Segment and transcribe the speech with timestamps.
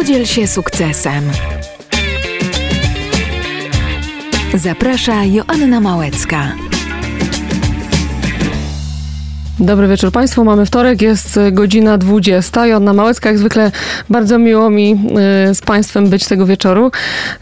[0.00, 1.30] Podziel się sukcesem.
[4.54, 6.52] Zaprasza Joanna Małecka.
[9.60, 10.44] Dobry wieczór Państwu.
[10.44, 12.66] Mamy wtorek, jest godzina 20.
[12.66, 13.72] Joanna Małecka, jak zwykle
[14.10, 14.92] bardzo miło mi
[15.50, 16.90] y, z Państwem być tego wieczoru.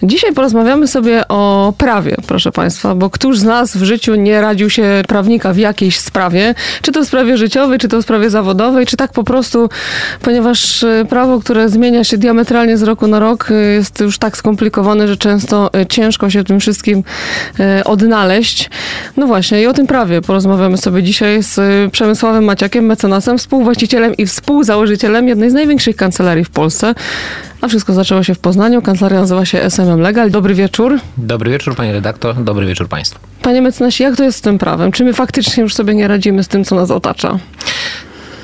[0.02, 4.70] Dzisiaj porozmawiamy sobie o prawie, proszę Państwa, bo któż z nas w życiu nie radził
[4.70, 8.86] się prawnika w jakiejś sprawie, czy to w sprawie życiowej, czy to w sprawie zawodowej,
[8.86, 9.68] czy tak po prostu,
[10.22, 14.36] ponieważ y, prawo, które zmienia się diametralnie z roku na rok, y, jest już tak
[14.36, 17.04] skomplikowane, że często ciężko się w tym wszystkim
[17.84, 18.70] odnaleźć.
[19.16, 21.56] No właśnie, i o tym prawie porozmawiamy sobie dzisiaj z
[21.92, 26.94] Przemysławem Przemysławem Maciakiem, mecenasem, współwłaścicielem i współzałożycielem jednej z największych kancelarii w Polsce.
[27.60, 28.82] A wszystko zaczęło się w Poznaniu.
[28.82, 30.30] Kancelaria nazywa się SMM Legal.
[30.30, 31.00] Dobry wieczór.
[31.18, 32.44] Dobry wieczór, panie redaktor.
[32.44, 33.20] Dobry wieczór państwu.
[33.42, 34.92] Panie mecenasie, jak to jest z tym prawem?
[34.92, 37.38] Czy my faktycznie już sobie nie radzimy z tym, co nas otacza?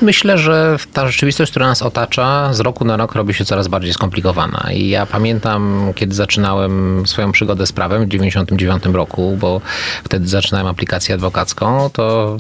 [0.03, 3.93] Myślę, że ta rzeczywistość, która nas otacza, z roku na rok robi się coraz bardziej
[3.93, 4.69] skomplikowana.
[4.73, 9.61] I ja pamiętam, kiedy zaczynałem swoją przygodę z prawem w 1999 roku, bo
[10.05, 12.37] wtedy zaczynałem aplikację adwokacką, to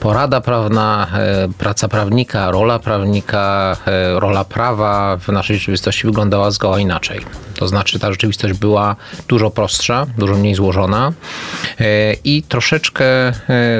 [0.00, 6.78] porada prawna, e, praca prawnika, rola prawnika, e, rola prawa w naszej rzeczywistości wyglądała zgoła
[6.78, 7.20] inaczej.
[7.54, 8.96] To znaczy ta rzeczywistość była
[9.28, 11.12] dużo prostsza, dużo mniej złożona
[11.80, 13.04] e, i troszeczkę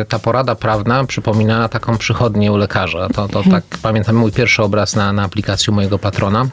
[0.09, 3.09] ta porada prawna przypominała taką przychodnię lekarza.
[3.09, 6.48] To, to tak pamiętam mój pierwszy obraz na, na aplikacji mojego patrona,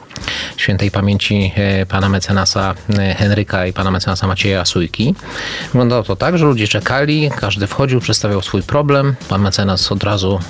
[0.56, 5.14] świętej pamięci e, pana mecenasa e, Henryka i pana mecenasa Macieja Sujki.
[5.66, 9.14] Wyglądało to tak, że ludzie czekali, każdy wchodził, przedstawiał swój problem.
[9.28, 10.40] Pan mecenas od razu,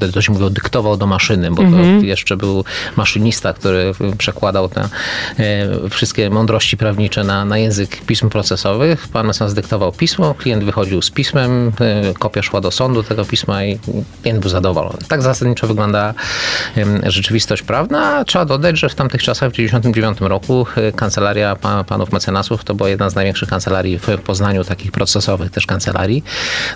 [0.00, 2.00] e, to się mówiło, dyktował do maszyny, bo mhm.
[2.00, 2.64] to jeszcze był
[2.96, 4.88] maszynista, który przekładał te
[5.90, 9.08] wszystkie mądrości prawnicze na, na język pism procesowych.
[9.08, 11.72] Pan mecenas dyktował pismo, klient wychodził z pismem,
[12.18, 13.78] kopia szła do sądu tego pisma i
[14.38, 14.98] klient był zadowolony.
[15.08, 16.14] Tak zasadniczo wygląda
[17.06, 18.24] rzeczywistość prawna.
[18.24, 22.88] Trzeba dodać, że w tamtych czasach, w 1999 roku, e, kancelaria panów mecenasów to była
[22.88, 26.24] jedna z największych kancelarii w Poznaniu, takich procesowych też kancelarii.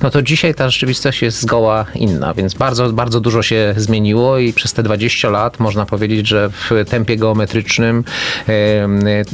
[0.03, 4.53] No to dzisiaj ta rzeczywistość jest zgoła inna, więc bardzo, bardzo dużo się zmieniło i
[4.53, 8.05] przez te 20 lat można powiedzieć, że w tempie geometrycznym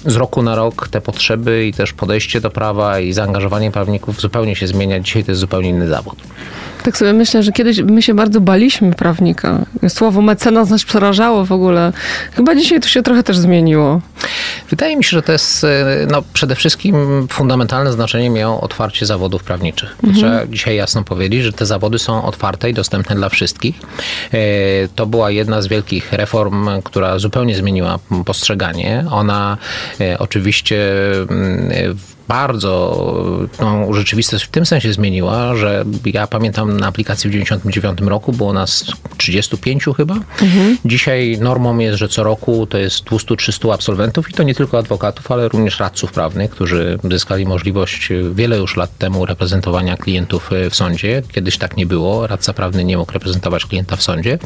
[0.06, 4.56] z roku na rok te potrzeby i też podejście do prawa i zaangażowanie prawników zupełnie
[4.56, 5.00] się zmienia.
[5.00, 6.16] Dzisiaj to jest zupełnie inny zawód.
[6.82, 9.64] Tak sobie myślę, że kiedyś my się bardzo baliśmy prawnika.
[9.88, 11.92] Słowo mecenas nas przerażało w ogóle.
[12.32, 14.00] Chyba dzisiaj to się trochę też zmieniło.
[14.70, 19.44] Wydaje mi się, że to jest e, no, przede wszystkim fundamentalne znaczenie miało otwarcie zawodów
[19.44, 19.96] prawniczych.
[20.04, 20.14] Mhm.
[20.14, 23.80] Trzeba dzisiaj jasno powiedzieć, że te zawody są otwarte i dostępne dla wszystkich.
[24.32, 24.38] E,
[24.94, 29.04] to była jedna z wielkich reform, która zupełnie zmieniła postrzeganie.
[29.10, 29.56] Ona
[30.00, 30.92] e, oczywiście
[31.30, 31.96] mm,
[32.28, 32.78] bardzo
[33.56, 38.52] tą rzeczywistość w tym sensie zmieniła, że ja pamiętam na aplikacji w 99 roku było
[38.52, 38.84] nas
[39.16, 40.14] 35 chyba.
[40.14, 40.78] Mhm.
[40.84, 45.32] Dzisiaj normą jest, że co roku to jest 200-300 absolwentów i to nie tylko adwokatów,
[45.32, 51.22] ale również radców prawnych, którzy zyskali możliwość wiele już lat temu reprezentowania klientów w sądzie.
[51.32, 52.26] Kiedyś tak nie było.
[52.26, 54.38] Radca prawny nie mógł reprezentować klienta w sądzie.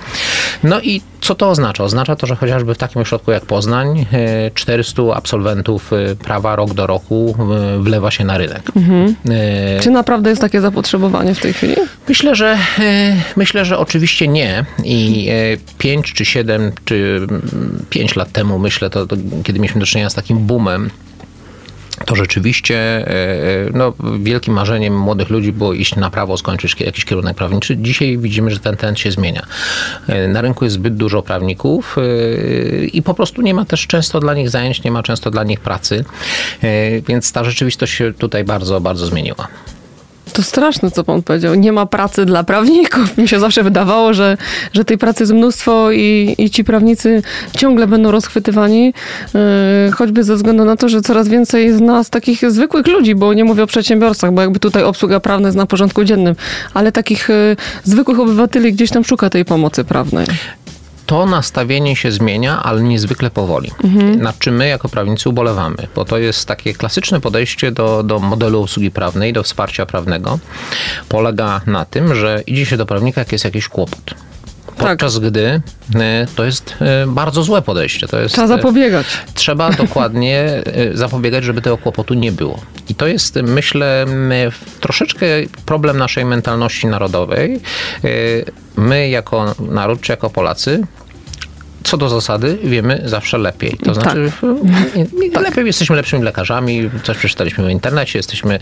[0.62, 1.84] No i co to oznacza?
[1.84, 4.06] Oznacza to, że chociażby w takim ośrodku jak Poznań
[4.54, 8.62] 400 e, absolwentów e, prawa rok do roku e, wlewa się na rynek.
[8.76, 9.14] Mhm.
[9.30, 11.74] E, Czy naprawdę jest takie zapotrzebowanie w tej chwili?
[12.08, 14.64] Myślę, że e, myślę, że oczywiście nie.
[14.84, 15.28] I
[15.78, 17.26] 5 e, czy 7 czy
[17.90, 20.90] 5 lat temu, myślę, to, to kiedy mieliśmy do czynienia z takim boomem
[22.06, 27.04] to rzeczywiście e, e, no, wielkim marzeniem młodych ludzi było iść na prawo, skończyć jakiś
[27.04, 27.76] kierunek prawniczy.
[27.76, 29.46] Dzisiaj widzimy, że ten trend się zmienia.
[30.08, 31.96] E, na rynku jest zbyt dużo prawników
[32.92, 35.60] i po prostu nie ma też często dla nich zajęć, nie ma często dla nich
[35.60, 36.04] pracy,
[37.08, 39.48] więc ta rzeczywistość się tutaj bardzo, bardzo zmieniła.
[40.32, 41.54] To straszne, co pan powiedział.
[41.54, 43.18] Nie ma pracy dla prawników.
[43.18, 44.36] Mi się zawsze wydawało, że,
[44.72, 47.22] że tej pracy jest mnóstwo i, i ci prawnicy
[47.56, 48.94] ciągle będą rozchwytywani,
[49.34, 53.34] yy, choćby ze względu na to, że coraz więcej jest nas takich zwykłych ludzi, bo
[53.34, 56.34] nie mówię o przedsiębiorcach, bo jakby tutaj obsługa prawna jest na porządku dziennym,
[56.74, 60.26] ale takich yy, zwykłych obywateli gdzieś tam szuka tej pomocy prawnej
[61.12, 63.70] to nastawienie się zmienia, ale niezwykle powoli.
[63.84, 64.22] Mhm.
[64.22, 68.60] Nad czym my jako prawnicy ubolewamy, bo to jest takie klasyczne podejście do, do modelu
[68.60, 70.38] usługi prawnej, do wsparcia prawnego.
[71.08, 74.14] Polega na tym, że idzie się do prawnika, jak jest jakiś kłopot
[74.76, 75.22] podczas tak.
[75.22, 75.60] gdy
[75.94, 78.08] e, to jest e, bardzo złe podejście.
[78.08, 79.06] To jest, trzeba zapobiegać.
[79.34, 80.62] Trzeba dokładnie
[80.94, 82.60] zapobiegać, żeby tego kłopotu nie było.
[82.88, 84.06] I to jest, myślę,
[84.80, 85.26] troszeczkę
[85.66, 87.60] problem naszej mentalności narodowej.
[88.76, 90.82] My jako naród, czy jako Polacy,
[91.84, 93.76] co do zasady wiemy zawsze lepiej.
[93.84, 94.32] To znaczy,
[95.32, 95.42] tak.
[95.42, 98.58] lepiej jesteśmy lepszymi lekarzami, coś przeczytaliśmy w internecie, jesteśmy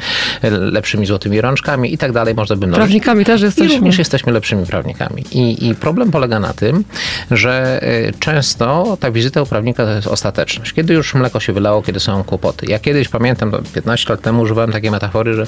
[0.50, 2.78] lepszymi złotymi rączkami i tak dalej, można by mnożyć.
[2.78, 3.74] Prawnikami też jesteśmy.
[3.74, 5.24] I również jesteśmy lepszymi prawnikami.
[5.32, 6.84] I, I problem polega na tym,
[7.30, 10.72] że e, często ta wizyta u prawnika to jest ostateczność.
[10.72, 12.66] Kiedy już mleko się wylało, kiedy są kłopoty.
[12.68, 15.46] Ja kiedyś pamiętam, 15 lat temu używałem takiej metafory, że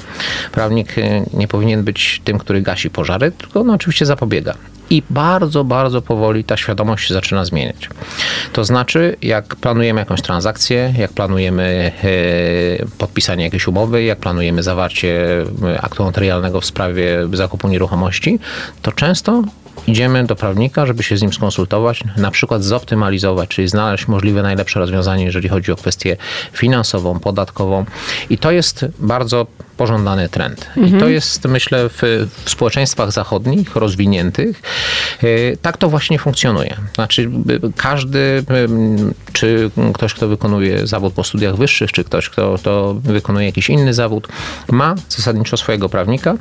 [0.51, 4.55] prawnik e, nie powinien być tym, który gasi pożary, tylko no, oczywiście zapobiega.
[4.89, 7.89] I bardzo, bardzo powoli ta świadomość się zaczyna zmieniać.
[8.53, 15.25] To znaczy, jak planujemy jakąś transakcję, jak planujemy e, podpisanie jakiejś umowy, jak planujemy zawarcie
[15.81, 18.39] aktu notarialnego w sprawie zakupu nieruchomości,
[18.81, 19.43] to często
[19.87, 24.79] idziemy do prawnika, żeby się z nim skonsultować, na przykład zoptymalizować, czyli znaleźć możliwe najlepsze
[24.79, 26.17] rozwiązanie, jeżeli chodzi o kwestię
[26.53, 27.85] finansową, podatkową.
[28.29, 29.47] I to jest bardzo
[29.77, 30.67] pożądany trend.
[30.67, 30.87] Mhm.
[30.87, 31.11] I to mhm.
[31.11, 32.01] jest, myślę, w,
[32.45, 34.61] w, społeczeństwach zachodnich, rozwiniętych,
[35.23, 36.75] y, tak to właśnie funkcjonuje.
[36.95, 37.29] Znaczy,
[37.77, 38.43] każdy,
[39.33, 43.93] czy ktoś, kto wykonuje zawód po studiach wyższych, czy ktoś, kto, kto wykonuje jakiś inny
[43.93, 44.27] zawód,
[44.71, 46.35] ma zasadniczo swojego prawnika,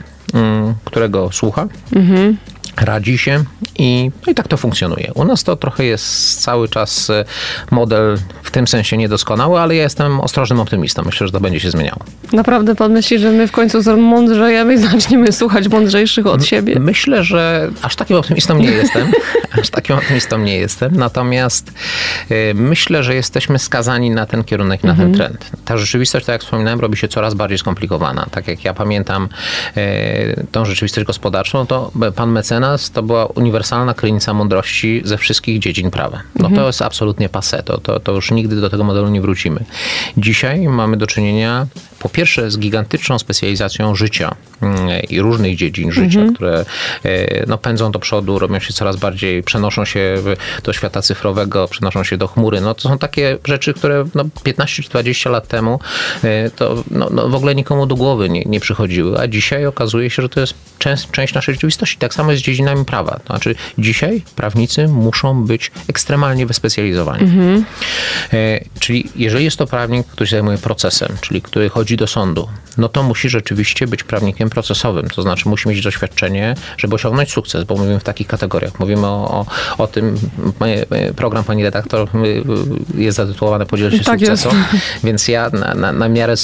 [0.85, 1.69] którego słucha.
[1.93, 2.37] Mhm
[2.77, 3.45] radzi się
[3.79, 5.13] i, no i tak to funkcjonuje.
[5.15, 7.25] U nas to trochę jest cały czas e,
[7.71, 11.03] model w tym sensie niedoskonały, ale ja jestem ostrożnym optymistą.
[11.07, 11.99] Myślę, że to będzie się zmieniało.
[12.33, 16.79] Naprawdę pan myśli, że my w końcu mądrzejemy i zaczniemy słuchać mądrzejszych od siebie?
[16.81, 19.13] Myślę, że aż takim optymistą nie jestem.
[19.61, 20.97] aż takim optymistą nie jestem.
[20.97, 21.73] Natomiast
[22.31, 25.09] e, myślę, że jesteśmy skazani na ten kierunek, na mhm.
[25.09, 25.51] ten trend.
[25.65, 28.27] Ta rzeczywistość, tak jak wspominałem, robi się coraz bardziej skomplikowana.
[28.31, 29.29] Tak jak ja pamiętam
[29.77, 35.59] e, tą rzeczywistość gospodarczą, to pan mecenas nas to była uniwersalna krynica mądrości ze wszystkich
[35.59, 36.23] dziedzin prawa.
[36.35, 36.55] No mhm.
[36.55, 39.65] to jest absolutnie passe, to, to, to już nigdy do tego modelu nie wrócimy.
[40.17, 41.67] Dzisiaj mamy do czynienia
[42.03, 46.35] po pierwsze z gigantyczną specjalizacją życia mm, i różnych dziedzin życia, mhm.
[46.35, 46.65] które
[47.05, 50.15] e, no, pędzą do przodu, robią się coraz bardziej, przenoszą się
[50.65, 52.61] do świata cyfrowego, przenoszą się do chmury.
[52.61, 55.81] No, to są takie rzeczy, które no, 15 czy 20 lat temu
[56.25, 60.11] e, to no, no, w ogóle nikomu do głowy nie, nie przychodziły, a dzisiaj okazuje
[60.11, 61.99] się, że to jest część, część naszej rzeczywistości.
[61.99, 63.21] Tak samo jest z dziedzinami prawa.
[63.25, 67.23] To znaczy dzisiaj prawnicy muszą być ekstremalnie wyspecjalizowani.
[67.23, 67.65] Mhm.
[68.33, 72.49] E, czyli jeżeli jest to prawnik, który się zajmuje procesem, czyli który chodzi do sądu,
[72.79, 75.09] no to musi rzeczywiście być prawnikiem procesowym.
[75.09, 78.81] To znaczy musi mieć doświadczenie, żeby osiągnąć sukces, bo mówimy w takich kategoriach.
[78.81, 79.47] Mówimy o, o,
[79.83, 80.19] o tym,
[81.17, 82.09] program pani redaktor
[82.95, 84.65] jest zatytułowany Podziel się tak sukcesem,
[85.05, 86.37] więc ja na, na, na, miarę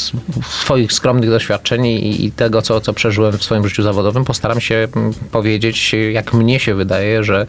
[0.62, 4.88] swoich skromnych doświadczeń i, i tego, co, co przeżyłem w swoim życiu zawodowym, postaram się
[5.30, 7.46] powiedzieć, jak mnie się wydaje, że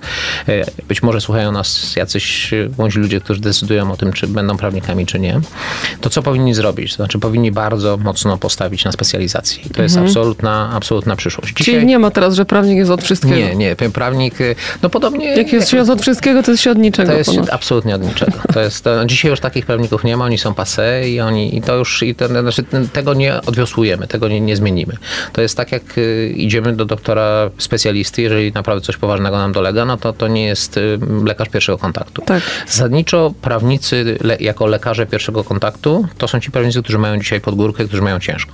[0.48, 5.06] e, być może słuchają nas jacyś młodzi ludzie, którzy decydują o tym, czy będą prawnikami,
[5.06, 5.42] czy nie.
[6.02, 6.92] To co powinni zrobić?
[6.92, 9.64] To znaczy powinni bardzo mocno postawić na specjalizację.
[9.64, 10.08] I to jest mhm.
[10.08, 11.54] absolutna, absolutna przyszłość.
[11.54, 11.76] Dzisiaj...
[11.76, 13.36] Czyli nie ma teraz, że prawnik jest od wszystkiego?
[13.36, 13.76] Nie, nie.
[13.76, 15.38] Prawnik, y, no podobnie...
[15.38, 17.12] Jak jest się od wszystkiego, to jest się od niczego.
[17.12, 17.50] To jest ponad.
[17.50, 18.32] absolutnie od niczego.
[18.54, 21.62] To jest, to, dzisiaj już takich prawników nie ma, oni są passe i oni, i
[21.62, 22.64] to już, i to, znaczy,
[22.94, 24.98] tego nie odwiosłujemy, tego nie, nie zmienimy.
[25.34, 29.86] To jest tak, jak y, idziemy do doktora specjalisty, jeżeli naprawdę coś poważnego nam dolega,
[29.86, 32.22] no to to nie jest y, lekarz pierwszego kontaktu.
[32.22, 32.44] Tak.
[32.68, 37.56] Zasadniczo prawnicy le, jako lekarze pierwszego kontaktu, to są ci prawnicy, którzy mają dzisiaj pod
[37.56, 38.52] górkę którzy mają ciężko.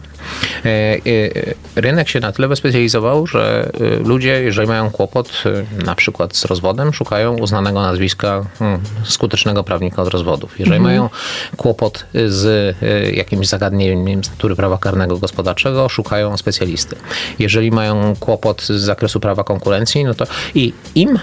[0.66, 5.44] E, e, rynek się na tyle wyspecjalizował, że e, ludzie, jeżeli mają kłopot
[5.86, 10.60] na przykład z rozwodem, szukają uznanego nazwiska hmm, skutecznego prawnika od rozwodów.
[10.60, 10.94] Jeżeli mhm.
[10.96, 11.10] mają
[11.58, 12.76] kłopot z
[13.16, 16.96] jakimś zagadnieniem z natury prawa karnego gospodarczego, szukają specjalisty.
[17.40, 20.26] Jeżeli mają kłopot z zakresu prawa konkurencji, no to
[20.56, 21.20] i im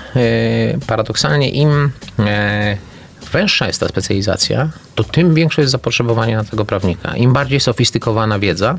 [0.86, 1.90] paradoksalnie im
[3.32, 7.16] węższa jest ta specjalizacja, to tym większe jest zapotrzebowanie na tego prawnika.
[7.16, 8.78] Im bardziej sofistykowana wiedza,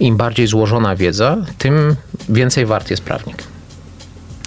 [0.00, 1.96] im bardziej złożona wiedza, tym
[2.28, 3.42] więcej wart jest prawnik.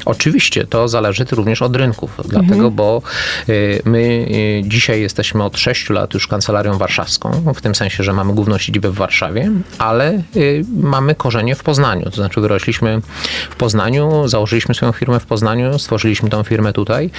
[0.05, 2.74] Oczywiście to zależy również od rynków, dlatego, mhm.
[2.75, 3.01] bo
[3.50, 8.13] y, my y, dzisiaj jesteśmy od 6 lat już kancelarią warszawską, w tym sensie, że
[8.13, 12.05] mamy główną siedzibę w Warszawie, ale y, mamy korzenie w Poznaniu.
[12.05, 13.01] To znaczy wyrośliśmy
[13.50, 17.10] w Poznaniu, założyliśmy swoją firmę w Poznaniu, stworzyliśmy tą firmę tutaj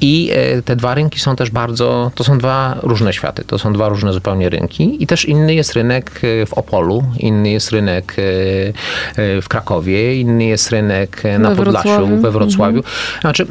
[0.00, 0.30] i
[0.64, 4.12] te dwa rynki są też bardzo, to są dwa różne światy, to są dwa różne
[4.12, 8.16] zupełnie rynki i też inny jest rynek w Opolu, inny jest rynek
[9.16, 12.76] w Krakowie, inny jest rynek na Podlasiu, we Wrocławiu.
[12.76, 12.94] Mhm.
[13.20, 13.46] Znaczy,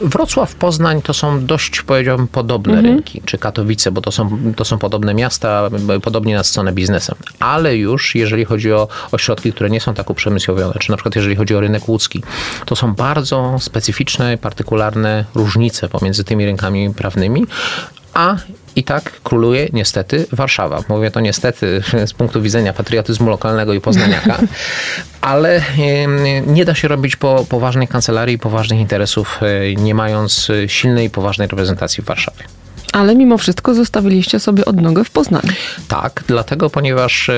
[0.00, 2.94] Wrocław, Poznań to są dość, powiedziałbym, podobne mhm.
[2.94, 5.70] rynki, czy Katowice, bo to są, to są podobne miasta,
[6.02, 7.16] podobnie na stronę biznesem.
[7.40, 11.36] Ale już jeżeli chodzi o ośrodki, które nie są tak uprzemysłowione, czy na przykład jeżeli
[11.36, 12.22] chodzi o rynek łódzki,
[12.66, 17.46] to są bardzo specyficzne, partykularne różnice pomiędzy tymi rynkami prawnymi,
[18.14, 18.36] a
[18.78, 20.82] I tak króluje niestety Warszawa.
[20.88, 24.38] Mówię to niestety z punktu widzenia patriotyzmu lokalnego i poznaniaka,
[25.20, 25.62] ale
[26.46, 31.10] nie da się robić po poważnej kancelarii i poważnych interesów, e, nie mając silnej i
[31.10, 32.44] poważnej reprezentacji w Warszawie.
[32.92, 35.52] Ale mimo wszystko zostawiliście sobie odnogę w Poznaniu.
[35.88, 37.30] Tak, dlatego, ponieważ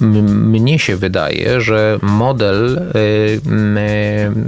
[0.00, 2.80] mnie się wydaje, że model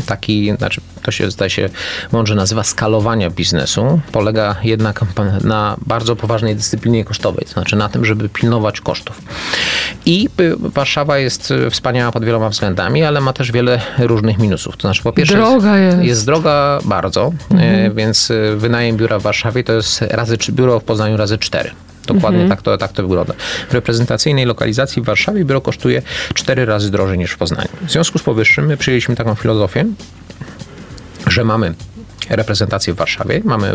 [0.07, 1.69] taki, znaczy to się zdaje się
[2.13, 5.01] mądrze nazywa skalowania biznesu, polega jednak
[5.45, 9.23] na bardzo poważnej dyscyplinie kosztowej, to znaczy na tym, żeby pilnować kosztów.
[10.07, 10.29] I
[10.59, 14.77] Warszawa jest wspaniała pod wieloma względami, ale ma też wiele różnych minusów.
[14.77, 16.09] To znaczy po pierwsze droga jest, jest.
[16.09, 17.95] jest droga bardzo, mhm.
[17.95, 21.71] więc wynajem biura w Warszawie to jest razy, biuro w Poznaniu razy cztery.
[22.15, 22.51] Dokładnie mhm.
[22.51, 23.35] tak, to, tak to wygląda.
[23.69, 26.03] W reprezentacyjnej lokalizacji w Warszawie biuro kosztuje
[26.35, 27.69] cztery razy drożej niż w Poznaniu.
[27.87, 29.85] W związku z powyższym my przyjęliśmy taką filozofię,
[31.27, 31.75] że mamy
[32.31, 33.41] reprezentację w Warszawie.
[33.45, 33.73] Mamy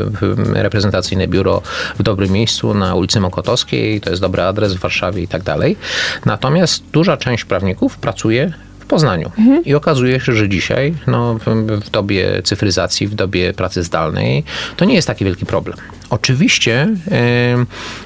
[0.53, 1.61] reprezentacyjne biuro
[1.99, 5.77] w dobrym miejscu na ulicy Mokotowskiej, to jest dobry adres w Warszawie i tak dalej.
[6.25, 8.53] Natomiast duża część prawników pracuje
[8.87, 9.31] Poznaniu.
[9.37, 9.65] Mhm.
[9.65, 11.39] I okazuje się, że dzisiaj, no,
[11.85, 14.43] w dobie cyfryzacji, w dobie pracy zdalnej,
[14.77, 15.77] to nie jest taki wielki problem.
[16.09, 16.87] Oczywiście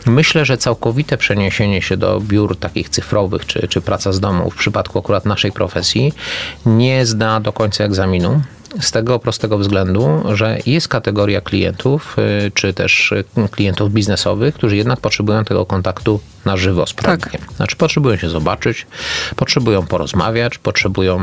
[0.05, 4.51] yy, myślę, że całkowite przeniesienie się do biur takich cyfrowych, czy, czy praca z domu
[4.51, 6.13] w przypadku akurat naszej profesji
[6.65, 8.41] nie zda do końca egzaminu
[8.81, 12.15] z tego prostego względu, że jest kategoria klientów,
[12.47, 17.41] y, czy też y, klientów biznesowych, którzy jednak potrzebują tego kontaktu na żywo z prawnikiem.
[17.41, 17.51] Tak.
[17.51, 18.87] Znaczy potrzebują się zobaczyć,
[19.35, 21.19] potrzebują porozmawiać, potrzebują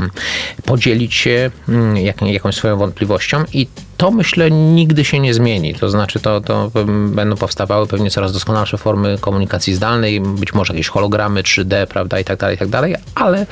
[0.65, 5.75] podzielić się mm, jak, jakąś swoją wątpliwością i to myślę nigdy się nie zmieni.
[5.75, 6.71] To znaczy to, to
[7.09, 12.25] będą powstawały pewnie coraz doskonalsze formy komunikacji zdalnej, być może jakieś hologramy 3D, prawda, i
[12.25, 13.47] tak dalej, i tak dalej, ale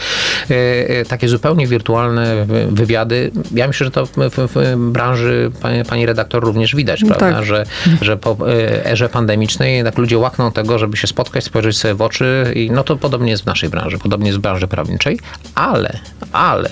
[0.48, 6.44] e, takie zupełnie wirtualne wywiady, ja myślę, że to w, w branży pani, pani, redaktor
[6.44, 7.44] również widać, no prawda, tak.
[7.44, 7.66] że,
[8.00, 12.02] że po e, erze pandemicznej jednak ludzie łakną tego, żeby się spotkać, spojrzeć sobie w
[12.02, 15.18] oczy i no to podobnie jest w naszej branży, podobnie jest w branży prawniczej,
[15.54, 15.98] ale,
[16.32, 16.70] ale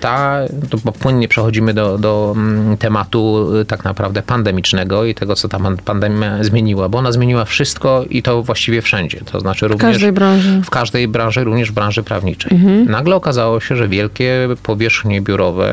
[0.00, 0.40] ta,
[0.70, 5.58] to płynnie przechodzimy do, do mm, tematu y, tak naprawdę pandemicznego i tego, co ta
[5.84, 9.20] pandemia zmieniła, bo ona zmieniła wszystko i to właściwie wszędzie.
[9.32, 10.62] To znaczy również w każdej branży.
[10.64, 12.52] W każdej branży, również w branży prawniczej.
[12.52, 12.90] Mhm.
[12.90, 15.70] Nagle okazało się, że wielkie powierzchnie biurowe,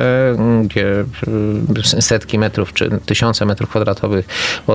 [0.63, 1.05] gdzie
[1.97, 4.25] y, setki metrów czy tysiące metrów kwadratowych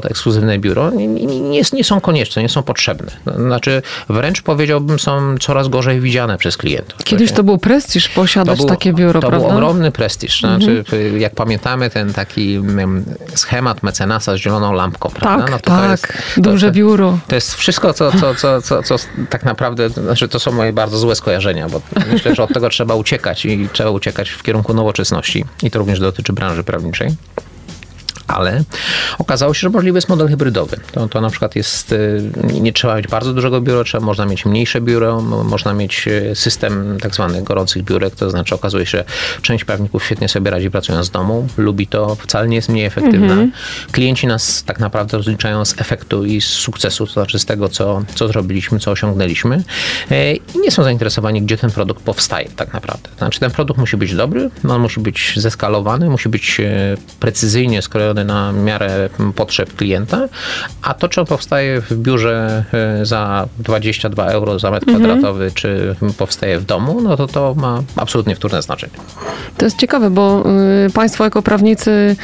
[0.03, 3.13] to ekskluzywne biuro, nie, nie, nie są konieczne, nie są potrzebne.
[3.37, 7.05] Znaczy wręcz powiedziałbym są coraz gorzej widziane przez klientów.
[7.05, 9.49] Kiedyś to był prestiż posiadać był, takie biuro, to prawda?
[9.49, 10.41] To był ogromny prestiż.
[10.41, 11.21] Znaczy, mhm.
[11.21, 13.05] jak pamiętamy ten taki mm,
[13.35, 15.43] schemat mecenasa z zieloną lampką, prawda?
[15.45, 17.19] Tak, no to tak, to jest, duże to, biuro.
[17.29, 18.97] To jest wszystko, co, co, co, co, co
[19.31, 21.81] tak naprawdę, znaczy to są moje bardzo złe skojarzenia, bo
[22.13, 26.01] myślę, że od tego trzeba uciekać i trzeba uciekać w kierunku nowoczesności i to również
[26.01, 27.17] dotyczy branży prawniczej
[28.29, 28.63] ale
[29.19, 30.77] okazało się, że możliwy jest model hybrydowy.
[30.93, 32.23] To, to na przykład jest, y,
[32.61, 36.99] nie trzeba mieć bardzo dużego biura, trzeba, można mieć mniejsze biuro, można mieć y, system
[37.03, 39.05] tak zwanych gorących biurek, to znaczy okazuje się, że
[39.43, 43.35] część prawników świetnie sobie radzi pracując z domu, lubi to, wcale nie jest mniej efektywna.
[43.35, 43.49] -hmm.
[43.93, 48.03] Klienci nas tak naprawdę rozliczają z efektu i z sukcesu, to znaczy z tego, co,
[48.15, 49.63] co zrobiliśmy, co osiągnęliśmy
[50.11, 53.09] e, i nie są zainteresowani, gdzie ten produkt powstaje tak naprawdę.
[53.19, 58.18] Znaczy ten produkt musi być dobry, on musi być zeskalowany, musi być e, precyzyjnie skrojony
[58.25, 60.29] na miarę potrzeb klienta,
[60.83, 65.05] a to, czy on powstaje w biurze e, za 22 euro za metr mhm.
[65.05, 68.93] kwadratowy, czy powstaje w domu, no to to ma absolutnie wtórne znaczenie.
[69.57, 70.45] To jest ciekawe, bo
[70.87, 72.17] y, państwo jako prawnicy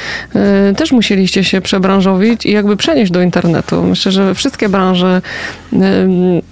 [0.71, 3.83] y, też musieliście się przebranżowić i jakby przenieść do internetu.
[3.83, 5.23] Myślę, że wszystkie branże,
[5.73, 5.77] y,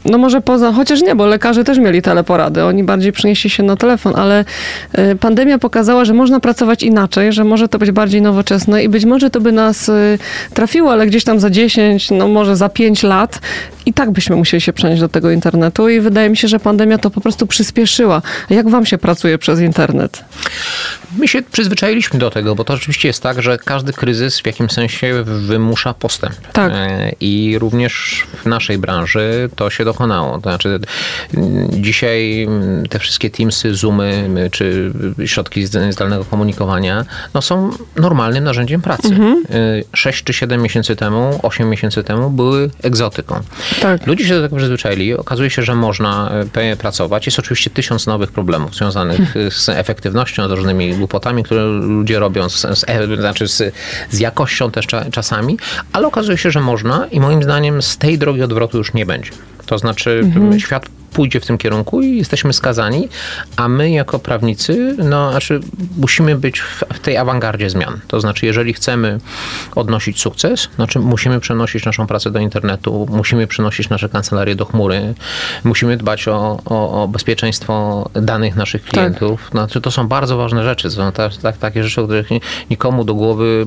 [0.05, 3.77] no może poza, chociaż nie, bo lekarze też mieli teleporady, oni bardziej przenieśli się na
[3.77, 4.45] telefon, ale
[5.21, 9.31] pandemia pokazała, że można pracować inaczej, że może to być bardziej nowoczesne i być może
[9.33, 10.19] to by nas y,
[10.55, 13.41] trafiło, ale gdzieś tam za 10, no może za 5 lat
[13.87, 16.99] i tak byśmy musieli się przenieść do tego internetu i wydaje mi się, że pandemia
[16.99, 18.23] to po prostu przyspieszyła.
[18.51, 20.25] Jak wam się pracuje przez internet?
[21.19, 24.73] My się przyzwyczailiśmy do tego, bo to rzeczywiście jest tak, że każdy kryzys w jakimś
[24.73, 26.35] sensie wymusza postęp.
[26.53, 26.73] Tak.
[26.75, 30.35] E, I również w naszej branży to się dokonało.
[30.35, 30.81] To znaczy
[31.71, 32.49] dzisiaj
[32.91, 34.93] te wszystkie Teamsy, Zoomy czy
[35.27, 39.09] środki zdalnego komunikowania no są normalnym narzędziem pracy.
[39.09, 39.45] Mhm.
[39.95, 43.41] 6 e, czy 7 miesięcy temu, 8 miesięcy temu były egzotyką.
[43.81, 44.07] Tak.
[44.07, 45.15] Ludzie się do tego przyzwyczaili.
[45.15, 47.27] Okazuje się, że można e, pracować.
[47.27, 49.51] Jest oczywiście tysiąc nowych problemów związanych hmm.
[49.51, 53.75] z efektywnością, z różnymi głupotami, które ludzie robią, z, z, e, znaczy z,
[54.11, 55.59] z jakością też czasami,
[55.93, 59.31] ale okazuje się, że można i moim zdaniem z tej drogi odwrotu już nie będzie.
[59.67, 60.61] To znaczy mhm.
[60.61, 63.09] świat pójdzie w tym kierunku i jesteśmy skazani,
[63.57, 65.61] a my jako prawnicy, no, znaczy
[65.97, 68.01] musimy być w, tej awangardzie zmian.
[68.09, 69.19] To znaczy, jeżeli chcemy
[69.75, 75.15] odnosić sukces, znaczy musimy przenosić naszą pracę do internetu, musimy przenosić nasze kancelarie do chmury,
[75.65, 79.41] musimy dbać o, o, o bezpieczeństwo danych naszych klientów.
[79.43, 79.51] Tak.
[79.51, 80.91] Znaczy, to są bardzo ważne rzeczy.
[80.91, 82.27] Są tak, tak, takie rzeczy, o których
[82.71, 83.65] nikomu do głowy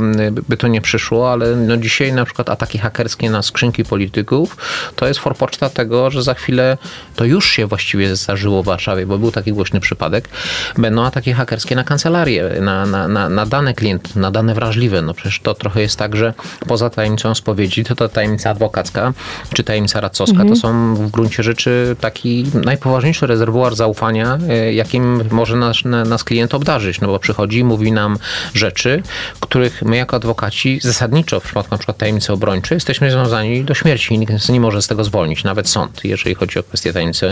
[0.49, 4.57] by to nie przyszło, ale no dzisiaj na przykład ataki hakerskie na skrzynki polityków
[4.95, 6.77] to jest forpoczta tego, że za chwilę
[7.15, 10.29] to już się właściwie zdarzyło w Warszawie, bo był taki głośny przypadek.
[10.77, 15.01] Będą ataki hakerskie na kancelarię, na, na, na, na dane klientów, na dane wrażliwe.
[15.01, 16.33] No przecież to trochę jest tak, że
[16.67, 19.13] poza tajemnicą spowiedzi, to ta tajemnica adwokacka
[19.53, 20.49] czy tajemnica radcowska mhm.
[20.49, 26.53] to są w gruncie rzeczy taki najpoważniejszy rezerwuar zaufania, e, jakim może nas, nas klient
[26.53, 28.17] obdarzyć, no bo przychodzi i mówi nam
[28.53, 29.03] rzeczy,
[29.39, 34.13] których my jako adwokaci zasadniczo w przypadku na przykład tajemnicy obrończej jesteśmy związani do śmierci
[34.13, 37.24] i nikt nie może z tego zwolnić, nawet sąd, jeżeli chodzi o kwestię tajemnicy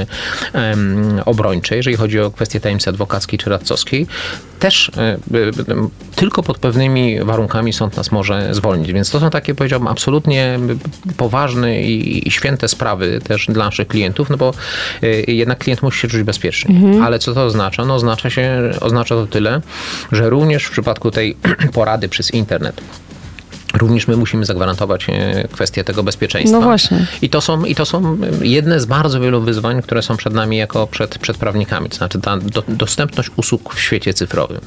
[0.54, 4.08] um, obrończej, jeżeli chodzi o kwestię tajemnicy adwokackiej czy radcowskiej,
[4.60, 8.94] też y, tylko pod pewnymi warunkami sąd nas może zwolnić.
[8.94, 10.60] Więc to są takie, powiedziałbym, absolutnie
[11.18, 14.54] poważne i, i święte sprawy też dla naszych klientów, no bo
[15.04, 16.76] y, jednak klient musi się czuć bezpiecznie.
[16.76, 17.04] Mhm.
[17.04, 17.86] Ale co to oznacza?
[17.86, 19.62] No oznacza, się, oznacza to tyle,
[20.12, 21.38] że również w przypadku tej
[21.74, 22.82] porady przez internet,
[23.74, 26.60] Również my musimy zagwarantować e, kwestię tego bezpieczeństwa.
[26.60, 27.06] No właśnie.
[27.22, 30.58] I to są, i to są jedne z bardzo wielu wyzwań, które są przed nami
[30.58, 31.90] jako przed, przed prawnikami.
[31.90, 34.62] To znaczy ta do, dostępność usług w świecie cyfrowym.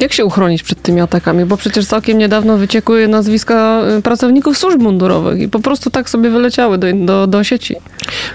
[0.00, 1.44] Jak się uchronić przed tymi atakami?
[1.44, 6.30] Bo przecież całkiem niedawno wyciekły nazwiska y, pracowników służb mundurowych i po prostu tak sobie
[6.30, 7.76] wyleciały do, do, do sieci.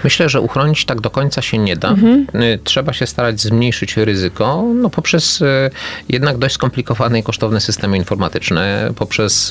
[0.04, 1.88] Myślę, że uchronić tak do końca się nie da.
[1.88, 2.26] Mhm.
[2.42, 5.70] Y, trzeba się starać zmniejszyć ryzyko no, poprzez y,
[6.08, 9.50] jednak dość skomplikowane i kosztowne systemy informatyczne, poprzez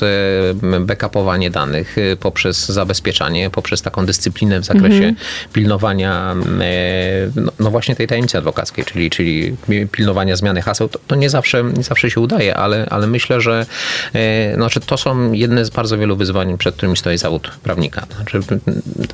[0.80, 5.16] backupowanie danych, poprzez zabezpieczanie, poprzez taką dyscyplinę w zakresie mhm.
[5.52, 6.34] pilnowania
[7.36, 9.56] no, no, właśnie tej tajemnicy adwokackiej, czyli, czyli
[9.92, 10.88] pilnowania zmiany haseł.
[10.88, 13.66] To, to nie, zawsze, nie zawsze zawsze się udaje, ale, ale myślę, że
[14.14, 18.06] e, znaczy, to są jedne z bardzo wielu wyzwań, przed którymi stoi zawód prawnika.
[18.16, 18.40] Znaczy,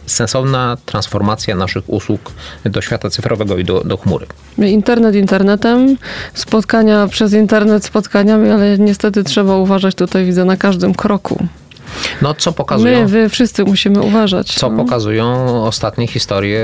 [0.07, 2.33] sensowna transformacja naszych usług
[2.65, 4.27] do świata cyfrowego i do, do chmury.
[4.59, 5.97] Internet internetem,
[6.35, 11.47] spotkania przez internet spotkaniami, ale niestety trzeba uważać tutaj, widzę, na każdym kroku.
[12.23, 13.01] No, co pokazują...
[13.01, 14.55] My, wy wszyscy musimy uważać.
[14.55, 14.85] Co no.
[14.85, 16.61] pokazują ostatnie historie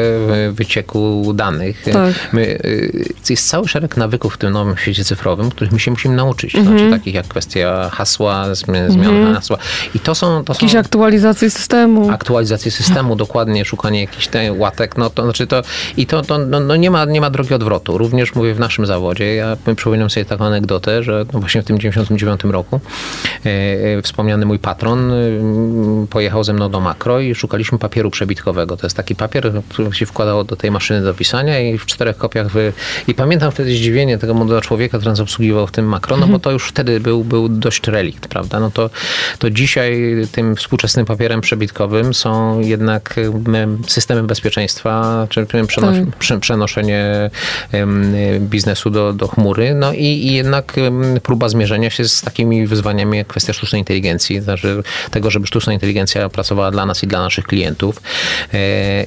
[0.52, 1.82] wycieku danych.
[1.92, 2.14] Tak.
[2.32, 6.16] My, y, jest cały szereg nawyków w tym nowym świecie cyfrowym, których my się musimy
[6.16, 6.54] nauczyć.
[6.54, 6.70] Mm -hmm.
[6.70, 9.34] Znaczy, takich jak kwestia hasła, zmiana -hmm.
[9.34, 9.58] hasła.
[9.94, 10.44] I to są...
[10.44, 12.10] To są Jakieś aktualizacje systemu.
[12.10, 14.96] Aktualizacje systemu, dokładnie, szukanie jakichś łatek.
[14.96, 15.62] No to znaczy to...
[15.96, 17.98] I to, to no, no, nie, ma, nie ma drogi odwrotu.
[17.98, 19.34] Również mówię w naszym zawodzie.
[19.34, 22.80] Ja przypominam sobie taką anegdotę, że no właśnie w tym 99 roku
[23.46, 23.50] e,
[23.98, 25.12] e, wspomniany mój patron
[26.10, 28.76] pojechał ze mną do makro i szukaliśmy papieru przebitkowego.
[28.76, 32.16] To jest taki papier, który się wkładało do tej maszyny do pisania i w czterech
[32.16, 32.72] kopiach wy...
[33.08, 36.24] I pamiętam wtedy zdziwienie tego młodego człowieka, który nas obsługiwał w tym makro, no bo
[36.24, 36.40] mhm.
[36.40, 38.60] to już wtedy był, był dość relikt, prawda?
[38.60, 38.90] No to,
[39.38, 43.14] to dzisiaj tym współczesnym papierem przebitkowym są jednak
[43.86, 45.94] systemy bezpieczeństwa, czy przenos
[46.28, 46.38] tak.
[46.40, 47.30] przenoszenie
[48.40, 50.76] biznesu do, do chmury, no i, i jednak
[51.22, 56.28] próba zmierzenia się z takimi wyzwaniami jak kwestia sztucznej inteligencji, znaczy tego, żeby sztuczna inteligencja
[56.28, 58.02] pracowała dla nas i dla naszych klientów.
[58.54, 58.56] E,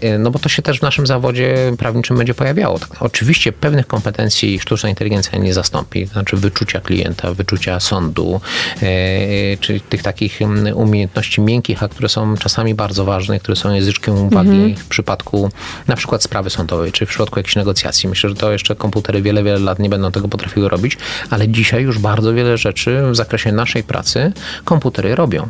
[0.01, 2.79] e, no bo to się też w naszym zawodzie prawniczym będzie pojawiało.
[2.79, 8.41] Tak, oczywiście pewnych kompetencji sztuczna inteligencja nie zastąpi, to znaczy wyczucia klienta, wyczucia sądu,
[8.81, 13.73] e, czy tych takich mm, umiejętności miękkich, a które są czasami bardzo ważne, które są
[13.73, 14.75] języczkiem uwagi mhm.
[14.75, 15.51] w przypadku
[15.87, 18.09] na przykład sprawy sądowej, czy w przypadku jakichś negocjacji.
[18.09, 20.97] Myślę, że to jeszcze komputery wiele, wiele lat nie będą tego potrafiły robić,
[21.29, 24.33] ale dzisiaj już bardzo wiele rzeczy w zakresie naszej pracy
[24.65, 25.49] komputery robią.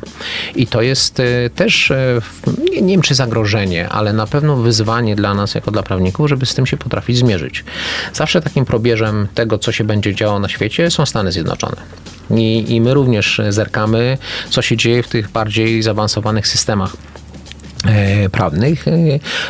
[0.56, 2.22] I to jest y, też, y,
[2.82, 6.56] nie, wiem czy zagrożenie, ale na pewno wyzwanie dla nas, jako dla prawników, żeby z
[6.56, 7.64] tym się potrafić zmierzyć.
[8.14, 11.78] Zawsze takim probierzem tego, co się będzie działo na świecie, są Stany Zjednoczone.
[12.32, 14.18] I, I my również zerkamy,
[14.50, 17.21] co się dzieje w tych bardziej zaawansowanych systemach E,
[18.32, 18.88] prawnych.
[18.88, 18.92] E,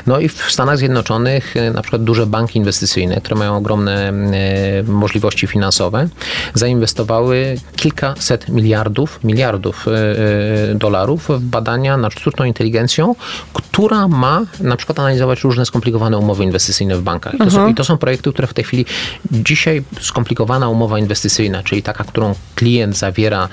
[0.07, 4.13] no i w Stanach Zjednoczonych e, na przykład duże banki inwestycyjne, które mają ogromne
[4.87, 6.07] możliwości finansowe,
[6.53, 9.85] zainwestowały kilkaset miliardów, miliardów
[10.75, 13.15] dolarów w badania nad sztuczną inteligencją,
[13.53, 17.33] która ma na przykład analizować różne skomplikowane umowy inwestycyjne w bankach.
[17.33, 17.69] I to, są, mhm.
[17.69, 18.85] I to są projekty, które w tej chwili
[19.31, 23.49] dzisiaj skomplikowana umowa inwestycyjna, czyli taka, którą klient zawiera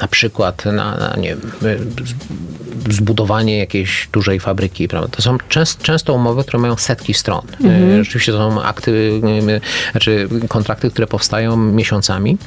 [0.00, 1.40] na przykład na, na nie wiem,
[2.90, 4.88] zbudowanie jakiejś jakiejś dużej fabryki.
[4.88, 5.08] Prawda?
[5.08, 7.42] To są częst, często umowy, które mają setki stron.
[7.60, 8.04] Mhm.
[8.04, 9.20] Rzeczywiście to są akty,
[9.92, 12.38] znaczy kontrakty, które powstają miesiącami.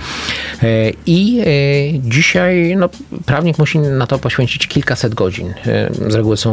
[1.06, 1.44] I
[2.00, 2.90] dzisiaj no,
[3.26, 5.54] prawnik musi na to poświęcić kilkaset godzin.
[6.08, 6.52] Z reguły są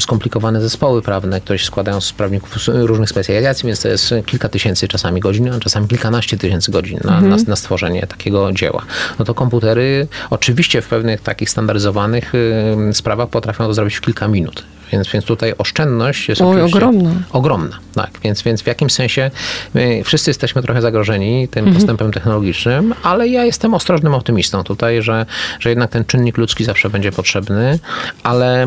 [0.00, 4.88] skomplikowane zespoły prawne, które się składają z prawników różnych specjalizacji, więc to jest kilka tysięcy
[4.88, 7.30] czasami godzin, a czasami kilkanaście tysięcy godzin na, mhm.
[7.30, 8.82] na, na stworzenie takiego dzieła.
[9.18, 12.32] No to komputery oczywiście w pewnych takich standaryzowanych
[12.92, 14.64] sprawach potrafią to zrobić w kilka minut.
[14.92, 17.10] Więc, więc tutaj oszczędność jest Oj, ogromna.
[17.32, 18.10] Ogromna, tak.
[18.22, 19.30] Więc, więc w jakimś sensie
[20.04, 21.76] wszyscy jesteśmy trochę zagrożeni tym mhm.
[21.76, 25.26] postępem technologicznym, ale ja jestem ostrożnym optymistą tutaj, że,
[25.60, 27.78] że jednak ten czynnik ludzki zawsze będzie potrzebny,
[28.22, 28.66] ale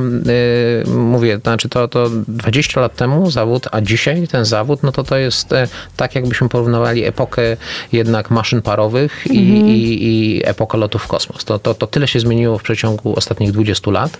[0.85, 5.03] yy, mówię, znaczy to, to 20 lat temu zawód, a dzisiaj ten zawód, no to
[5.03, 7.57] to jest e, tak, jakbyśmy porównywali epokę
[7.91, 9.67] jednak maszyn parowych i, mhm.
[9.67, 11.45] i, i epokę lotów w kosmos.
[11.45, 14.17] To, to, to tyle się zmieniło w przeciągu ostatnich 20 lat.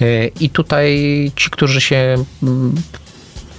[0.00, 2.74] Yy, I tutaj ci, którzy się mm,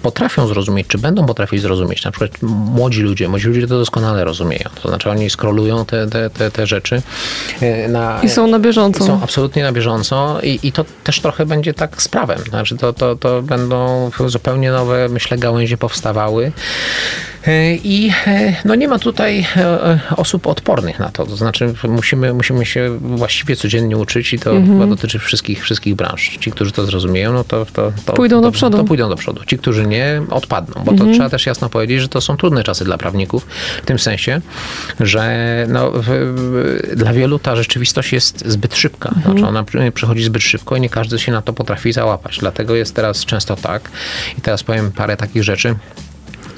[0.05, 4.69] potrafią zrozumieć, czy będą potrafili zrozumieć, na przykład młodzi ludzie, młodzi ludzie to doskonale rozumieją,
[4.81, 7.01] to znaczy oni skrolują te, te, te, te rzeczy.
[7.61, 9.05] E, na, I są na bieżąco.
[9.05, 12.93] Są absolutnie na bieżąco i, i to też trochę będzie tak z prawem, znaczy to,
[12.93, 16.51] to, to będą zupełnie nowe, myślę, gałęzie powstawały.
[17.47, 21.25] E, I e, no nie ma tutaj e, osób odpornych na to.
[21.25, 24.79] To znaczy musimy, musimy się właściwie codziennie uczyć i to mhm.
[24.79, 26.37] chyba dotyczy wszystkich, wszystkich branż.
[26.39, 28.77] Ci, którzy to zrozumieją, no to, to, to pójdą to, do przodu.
[28.77, 29.45] To pójdą do przodu.
[29.45, 30.83] Ci, którzy nie, odpadną.
[30.83, 31.09] Bo mhm.
[31.09, 33.47] to trzeba też jasno powiedzieć, że to są trudne czasy dla prawników.
[33.83, 34.41] W tym sensie,
[34.99, 35.91] że no,
[36.95, 39.09] dla wielu ta rzeczywistość jest zbyt szybka.
[39.09, 39.23] Mhm.
[39.23, 42.37] Znaczy ona przychodzi zbyt szybko i nie każdy się na to potrafi załapać.
[42.39, 43.91] Dlatego jest teraz często tak.
[44.37, 45.75] I teraz powiem parę takich rzeczy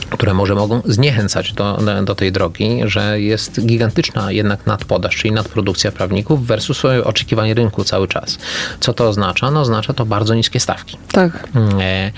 [0.10, 5.92] które może mogą zniechęcać do, do tej drogi, że jest gigantyczna jednak nadpodaż, czyli nadprodukcja
[5.92, 8.38] prawników versus oczekiwanie rynku cały czas.
[8.80, 9.52] Co to oznacza?
[9.52, 10.98] No oznacza to bardzo niskie stawki.
[11.12, 11.48] Tak.
[11.80, 12.12] E,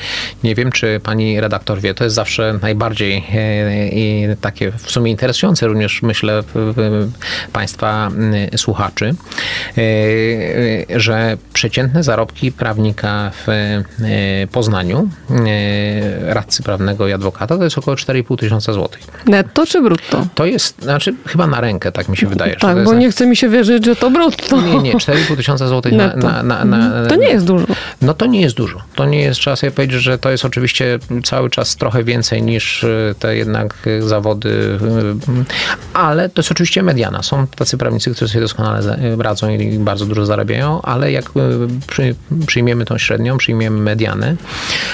[0.44, 3.26] nie wiem, czy pani redaktor wie, to jest zawsze najbardziej
[4.32, 6.44] e, takie w sumie interesujące również, myślę,
[7.54, 8.12] państwa
[8.56, 9.16] słuchaczy,
[9.78, 13.48] e, że przeciętne zarobki prawnika w
[14.52, 15.10] Poznaniu,
[16.22, 19.02] radcy prawnego i adwokata, to jest około 4,5 tysiąca złotych.
[19.26, 20.28] Netto czy brutto?
[20.36, 22.56] To jest, znaczy chyba na rękę, tak mi się wydaje.
[22.56, 24.62] Tak, bo nie chce mi się wierzyć, że to brutto.
[24.62, 27.66] Nie, nie, 4,5 tysiąca złotych na, na, na, na, To nie jest dużo.
[28.02, 28.82] No to nie jest dużo.
[28.96, 32.84] To nie jest, trzeba sobie powiedzieć, że to jest oczywiście cały czas trochę więcej niż
[32.84, 34.78] e, te jednak zawody,
[35.94, 37.24] e, ale to jest oczywiście mediana.
[37.24, 41.32] Są tacy prawnicy, którzy sobie doskonale radzą i bardzo dużo zarabiają, ale jak
[41.88, 42.16] przy,
[42.48, 44.36] przyjmiemy tą średnią, przyjmiemy medianę,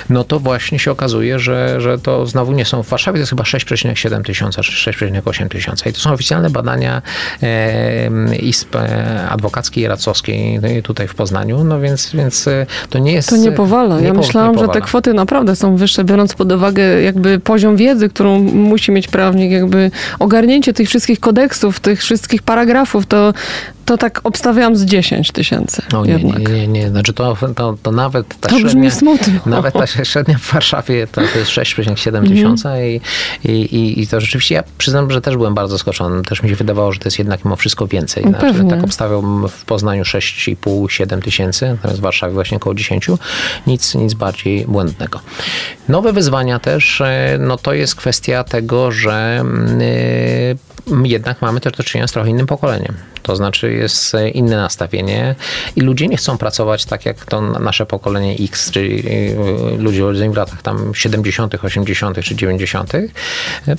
[0.09, 3.19] no to właśnie się okazuje, że, że to znowu nie są są w Warszawie, to
[3.19, 5.89] jest chyba 6,7 tysiąca, czy 6,8 tysiąca.
[5.89, 7.01] I to są oficjalne badania
[7.43, 8.75] e, Izb
[9.29, 13.29] Adwokackiej i Radcowskiej no tutaj w Poznaniu, no więc, więc e, to nie jest...
[13.29, 13.99] To nie powala.
[13.99, 18.09] Nie ja myślałam, że te kwoty naprawdę są wyższe, biorąc pod uwagę jakby poziom wiedzy,
[18.09, 23.33] którą musi mieć prawnik, jakby ogarnięcie tych wszystkich kodeksów, tych wszystkich paragrafów, to
[23.85, 25.81] to tak obstawiam z 10 tysięcy.
[25.93, 26.89] No nie, nie, nie, nie.
[26.89, 28.91] Znaczy to, to, to nawet ta to średnia.
[29.45, 32.27] Nawet ta średnia w Warszawie to, to jest 6,7 mhm.
[32.27, 32.99] tysiąca mm.
[33.43, 36.23] i, i, i to rzeczywiście ja przyznam, że też byłem bardzo skoczony.
[36.23, 38.23] Też mi się wydawało, że to jest jednak mimo wszystko więcej.
[38.23, 43.07] Znaczy, tak obstawiał w Poznaniu 6,5-7 tysięcy, natomiast w Warszawie właśnie około 10.
[43.67, 45.19] Nic, nic bardziej błędnego.
[45.89, 49.43] Nowe wyzwania też, e, no to jest kwestia tego, że
[49.79, 52.95] yy, jednak mamy też do czynienia z trochę innym pokoleniem.
[53.25, 55.35] To znaczy jest inne nastawienie
[55.75, 59.35] i ludzie nie chcą pracować tak jak to nasze pokolenie X, czyli y,
[59.77, 62.19] ludzie urodzeni w latach tam 70., 80.
[62.19, 62.93] czy 90.,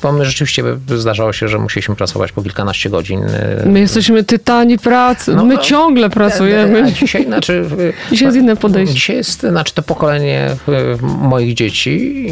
[0.02, 0.62] bo my rzeczywiście
[0.96, 3.20] zdarzało się, że musieliśmy pracować po kilkanaście godzin.
[3.66, 6.84] My jesteśmy tytani pracy, no, my ciągle pracujemy.
[6.84, 7.64] A dzisiaj, znaczy,
[8.10, 8.94] dzisiaj jest inne podejście.
[8.94, 10.56] Dzisiaj jest, znaczy to pokolenie
[11.02, 12.26] moich dzieci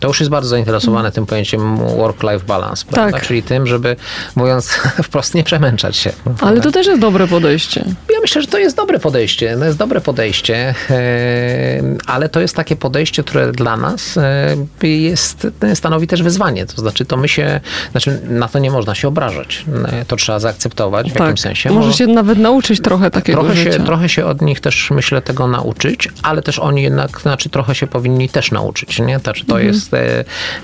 [0.00, 3.26] to już jest bardzo zainteresowane tym pojęciem work-life balance, tak.
[3.26, 3.96] czyli tym, żeby
[4.36, 4.68] mówiąc
[5.06, 6.12] wprost nie przemęczać się.
[6.40, 7.84] Ale to też jest dobre podejście.
[8.14, 9.56] Ja myślę, że to jest dobre podejście.
[9.58, 15.46] To jest dobre podejście, e, ale to jest takie podejście, które dla nas e, jest,
[15.74, 16.66] stanowi też wyzwanie.
[16.66, 19.64] To znaczy, to my się, znaczy na to nie można się obrażać.
[19.92, 21.70] E, to trzeba zaakceptować w tak, jakimś sensie.
[21.70, 23.72] Może się nawet nauczyć trochę takiego trochę życia.
[23.72, 27.74] Się, trochę się od nich też, myślę, tego nauczyć, ale też oni jednak, znaczy trochę
[27.74, 28.98] się powinni też nauczyć.
[28.98, 29.18] Nie?
[29.18, 29.66] Znaczy, to mhm.
[29.66, 29.90] jest,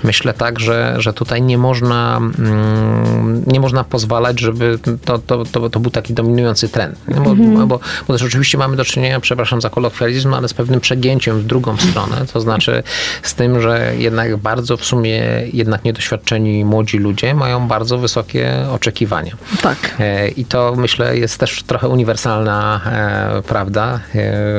[0.03, 5.69] myślę tak, że, że tutaj nie można, mm, nie można pozwalać, żeby to, to, to,
[5.69, 6.99] to był taki dominujący trend.
[7.07, 7.67] Bo, mhm.
[7.67, 11.45] bo, bo, też oczywiście mamy do czynienia, przepraszam za kolokwializm, ale z pewnym przegięciem w
[11.45, 12.83] drugą stronę, to znaczy
[13.23, 19.35] z tym, że jednak bardzo w sumie jednak niedoświadczeni młodzi ludzie mają bardzo wysokie oczekiwania.
[19.61, 19.95] Tak.
[19.99, 23.99] E, I to myślę jest też trochę uniwersalna e, prawda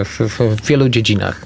[0.05, 1.41] w, w wielu dziedzinach,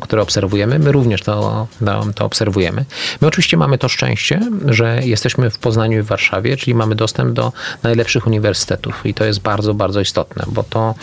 [0.00, 0.78] które obserwujemy.
[0.78, 2.84] My również to, to, to obserwujemy.
[3.20, 7.32] My oczywiście mamy to szczęście, że jesteśmy w Poznaniu i w Warszawie, czyli mamy dostęp
[7.32, 10.94] do najlepszych uniwersytetów i to jest bardzo, bardzo istotne, bo to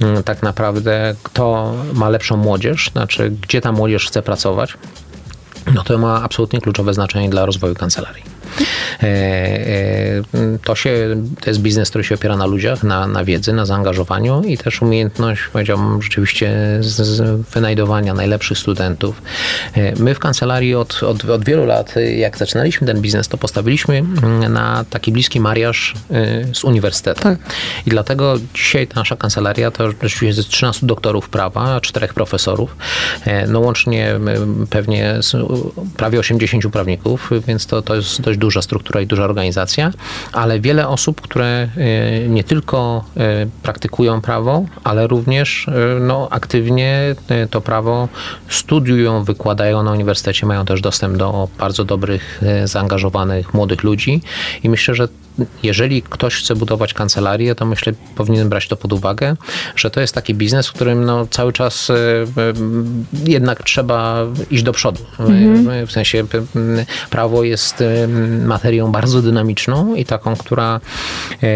[0.00, 4.74] mm, tak naprawdę kto ma lepszą młodzież, znaczy gdzie ta młodzież chce pracować,
[5.74, 8.33] no to ma absolutnie kluczowe znaczenie dla rozwoju kancelarii.
[9.02, 13.52] E, e, to, się, to jest biznes, który się opiera na ludziach, na, na wiedzy,
[13.52, 19.22] na zaangażowaniu i też umiejętność, powiedziałbym, rzeczywiście z, z wynajdowania najlepszych studentów.
[19.74, 24.02] E, my w kancelarii od, od, od wielu lat, jak zaczynaliśmy ten biznes, to postawiliśmy
[24.48, 25.94] na taki bliski mariaż
[26.52, 27.36] z uniwersytetem.
[27.36, 27.54] Tak.
[27.86, 32.76] I dlatego dzisiaj nasza kancelaria to rzeczywiście jest 13 doktorów prawa, czterech profesorów,
[33.48, 34.20] no łącznie
[34.70, 35.20] pewnie
[35.96, 39.92] prawie 80 prawników, więc to, to jest dość duża struktura i duża organizacja,
[40.32, 41.68] ale wiele osób, które e,
[42.28, 47.14] nie tylko e, praktykują prawo, ale również e, no, aktywnie
[47.50, 48.08] to prawo
[48.48, 54.20] studiują, wykładają na uniwersytecie, mają też dostęp do bardzo dobrych, zaangażowanych młodych ludzi
[54.62, 55.08] i myślę, że
[55.62, 59.36] jeżeli ktoś chce budować kancelarię, to myślę, powinien brać to pod uwagę,
[59.76, 62.26] że to jest taki biznes, w którym no, cały czas e, e,
[63.26, 65.00] jednak trzeba iść do przodu.
[65.18, 65.86] Mhm.
[65.86, 66.24] W sensie
[67.10, 67.84] prawo jest
[68.46, 70.80] materią bardzo dynamiczną i taką, która
[71.42, 71.48] e,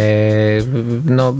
[1.04, 1.34] no,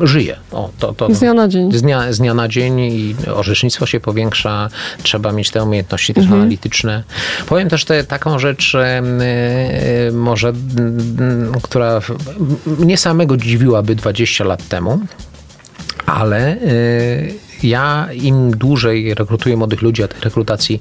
[0.00, 0.36] żyje.
[0.52, 1.72] O, to, to, z dnia na dzień.
[1.72, 4.68] Z dnia, z dnia na dzień i orzecznictwo się powiększa,
[5.02, 6.40] trzeba mieć te umiejętności też mhm.
[6.40, 7.02] analityczne.
[7.46, 8.76] Powiem też te, taką rzecz,
[10.12, 10.52] może
[11.62, 12.00] która
[12.78, 15.00] mnie samego dziwiłaby 20 lat temu,
[16.06, 20.80] ale y, ja im dłużej rekrutuję młodych ludzi, a tej rekrutacji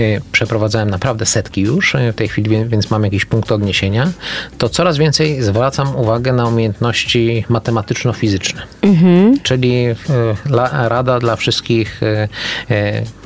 [0.00, 4.12] y, przeprowadzałem naprawdę setki już y, w tej chwili, więc mam jakiś punkt odniesienia,
[4.58, 8.62] to coraz więcej zwracam uwagę na umiejętności matematyczno-fizyczne.
[8.82, 9.40] Mhm.
[9.42, 9.84] Czyli
[10.88, 12.00] rada dla wszystkich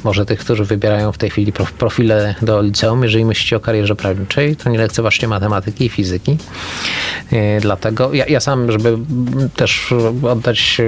[0.04, 4.56] może tych, którzy wybierają w tej chwili profile do liceum, jeżeli myślicie o karierze prawniczej,
[4.56, 6.36] to nie lekceważcie matematyki i fizyki.
[7.60, 8.98] Dlatego ja, ja sam, żeby
[9.56, 10.80] też oddać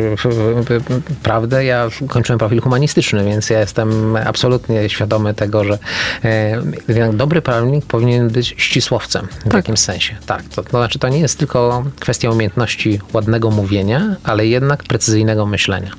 [1.22, 5.78] prawdę, ja kończyłem profil humanistyczny, więc ja jestem absolutnie świadomy tego, że
[6.24, 9.54] e, dobry prawnik powinien być ścisłowcem w tak.
[9.54, 10.16] jakimś sensie.
[10.26, 15.46] Tak, to, to znaczy to nie jest tylko kwestia umiejętności ładnego mówienia, ale jednak precyzyjnego
[15.46, 15.90] myślenia.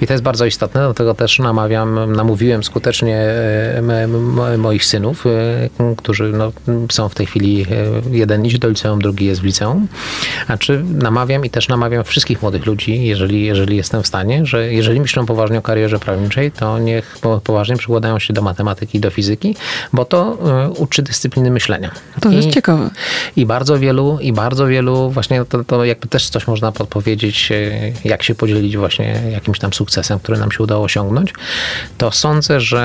[0.00, 4.08] I to jest bardzo istotne, dlatego też namawiam, namówiłem skutecznie e,
[4.58, 6.52] moich synów, e, którzy no,
[6.90, 7.66] są w tej chwili,
[8.10, 9.88] jeden idzie do liceum, drugi jest w liceum.
[10.48, 14.72] A czy namawiam i też namawiam wszystkich młodych ludzi, jeżeli, jeżeli jestem w stanie, że
[14.72, 19.10] jeżeli myślą poważnie o karierze prawniczej, to niech poważnie przykładają się do matematyki i do
[19.10, 19.56] fizyki,
[19.92, 20.38] bo to
[20.76, 21.90] uczy dyscypliny myślenia.
[22.20, 22.90] To I, jest ciekawe.
[23.36, 27.52] I bardzo wielu, i bardzo wielu właśnie to, to jakby też coś można podpowiedzieć,
[28.04, 31.32] jak się podzielić właśnie jakimś tam sukcesem, który nam się udało osiągnąć,
[31.98, 32.80] to sądzę, że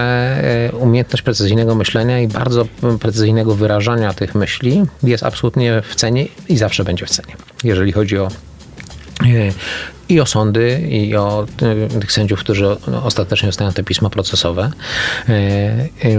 [0.71, 2.65] e, umiejętność precyzyjnego myślenia i bardzo
[2.99, 8.17] precyzyjnego wyrażania tych myśli jest absolutnie w cenie i zawsze będzie w cenie, jeżeli chodzi
[8.17, 8.27] o
[10.09, 11.45] i o sądy, i o
[11.95, 12.67] y, tych sędziów, którzy
[13.03, 14.71] ostatecznie dostają te pisma procesowe.
[15.29, 16.09] Y,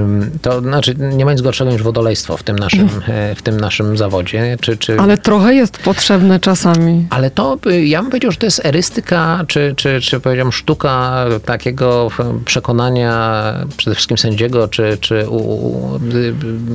[0.42, 3.36] to znaczy, nie ma nic gorszego niż wodolejstwo w tym naszym, mhm.
[3.36, 4.56] w tym naszym zawodzie.
[4.60, 5.00] Czy, czy...
[5.00, 7.06] Ale trochę jest potrzebne czasami.
[7.10, 11.24] Ale to, y, ja bym powiedział, że to jest erystyka, czy, czy, czy powiedziałem sztuka
[11.44, 12.08] takiego
[12.44, 16.00] przekonania przede wszystkim sędziego, czy, czy u, u,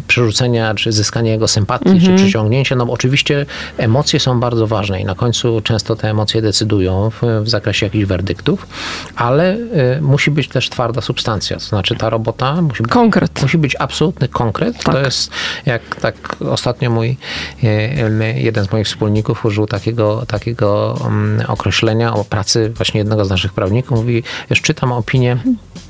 [0.08, 2.17] przerzucenia, czy zyskania jego sympatii, mhm.
[2.17, 2.76] czy przyciągnięcia.
[2.76, 3.45] No oczywiście
[3.78, 8.05] emocje są bardzo ważne i na końcu często te emocje decydują w, w zakresie jakichś
[8.05, 8.67] werdyktów,
[9.15, 11.57] ale y, musi być też twarda substancja.
[11.57, 13.41] To znaczy ta robota musi być, konkret.
[13.41, 14.83] Musi być absolutny konkret.
[14.83, 14.95] Tak.
[14.95, 15.31] To jest
[15.65, 17.17] jak tak ostatnio mój
[17.63, 23.29] y, jeden z moich wspólników użył takiego, takiego um, określenia o pracy właśnie jednego z
[23.29, 23.97] naszych prawników.
[23.97, 25.88] Mówi, już czytam opinię E, e,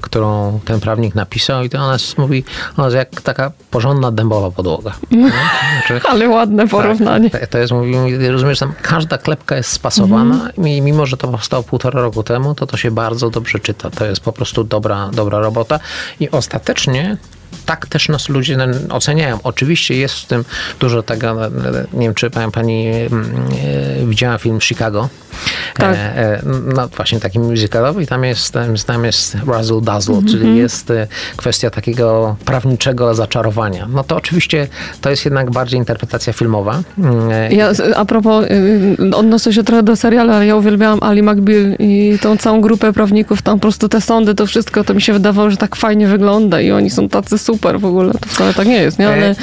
[0.00, 2.44] którą ten prawnik napisał i to ona mówi,
[2.76, 4.92] ona jest jak taka porządna dębowa podłoga.
[5.86, 7.30] Znaczy, Ale ładne tak, porównanie.
[7.30, 10.68] Tak, to jest, mówi, rozumiesz, tam każda klepka jest spasowana mhm.
[10.68, 13.90] i mimo, że to powstało półtora roku temu, to to się bardzo dobrze czyta.
[13.90, 15.80] To jest po prostu dobra, dobra robota
[16.20, 17.16] i ostatecznie
[17.66, 18.58] tak też nas ludzie
[18.90, 19.38] oceniają.
[19.42, 20.44] Oczywiście jest w tym
[20.80, 21.42] dużo tego, no,
[21.92, 23.32] nie wiem, czy pani mm,
[24.02, 25.08] e, widziała film Chicago.
[25.74, 25.96] Tak.
[26.74, 28.54] No właśnie taki musicalowy i tam jest,
[28.86, 30.30] tam jest razzle dazzle, mm -hmm.
[30.30, 30.92] czyli jest
[31.36, 33.88] kwestia takiego prawniczego zaczarowania.
[33.90, 34.68] No to oczywiście
[35.00, 36.82] to jest jednak bardziej interpretacja filmowa.
[37.50, 38.44] Ja a propos,
[39.14, 43.42] odnoszę się trochę do serialu, ale ja uwielbiałam Ali McBeal i tą całą grupę prawników,
[43.42, 46.60] tam po prostu te sądy, to wszystko, to mi się wydawało, że tak fajnie wygląda
[46.60, 48.12] i oni są tacy super w ogóle.
[48.12, 49.08] To wcale tak nie jest, nie?
[49.08, 49.34] Ale,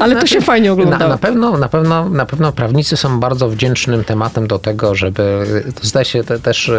[0.00, 0.98] ale to się fajnie ogląda.
[0.98, 5.46] Na, na, pewno, na, pewno, na pewno prawnicy są bardzo wdzięcznym tematem do tego, żeby,
[5.82, 6.78] zdaje się te, też e,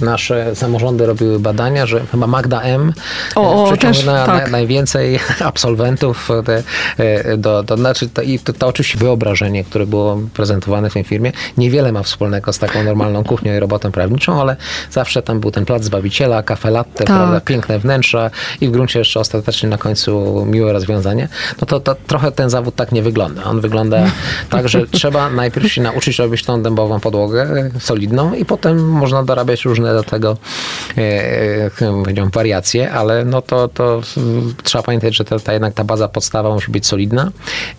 [0.00, 2.92] nasze samorządy robiły badania, że chyba Magda M.
[3.34, 4.28] O, o też, tak.
[4.28, 6.62] na, najwięcej absolwentów te,
[6.98, 11.04] e, do, do znaczy to, i to, to oczywiście wyobrażenie, które było prezentowane w tej
[11.04, 14.56] firmie, niewiele ma wspólnego z taką normalną kuchnią i robotą prawniczą, ale
[14.90, 17.06] zawsze tam był ten plac Zbawiciela, kafe latte, tak.
[17.06, 21.28] prawda, piękne wnętrza i w gruncie jeszcze ostatecznie na końcu miłe rozwiązanie,
[21.60, 23.44] no to, to trochę ten zawód tak nie wygląda.
[23.44, 24.04] On wygląda
[24.50, 29.64] tak, że trzeba najpierw się nauczyć robić tą dębową podłogę solidną i potem można dorabiać
[29.64, 30.36] różne do tego
[30.98, 34.00] e, e wariacje, ale no to, to
[34.62, 37.30] trzeba pamiętać, że ta, ta jednak ta baza podstawa musi być solidna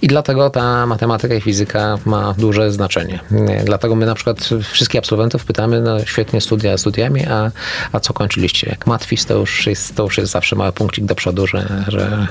[0.02, 3.20] i dlatego ta matematyka i fizyka ma duże znaczenie.
[3.66, 7.52] Dlatego my na przykład wszystkich absolwentów pytamy, no świetnie studia studiami, a,
[7.92, 8.70] a co kończyliście?
[8.70, 12.28] Jak matwis, to już jest, to już jest zawsze mały punkcik do przodu, że, że,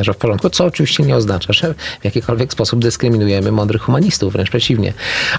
[0.00, 4.50] że w porządku, co oczywiście nie oznacza, że w jakikolwiek sposób dyskryminujemy mądrych humanistów, wręcz
[4.50, 4.92] przeciwnie.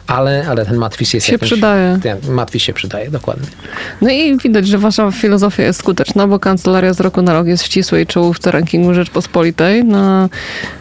[0.08, 2.00] Ale, ale ten matwis jest się jakimś, przydaje.
[2.04, 3.48] Ten matwis się przydaje, dokładnie.
[4.02, 7.64] No i widać, że wasza filozofia jest skuteczna, bo kancelaria z roku na rok jest
[7.64, 10.30] w ścisłej czołówce rankingu Rzeczpospolitej na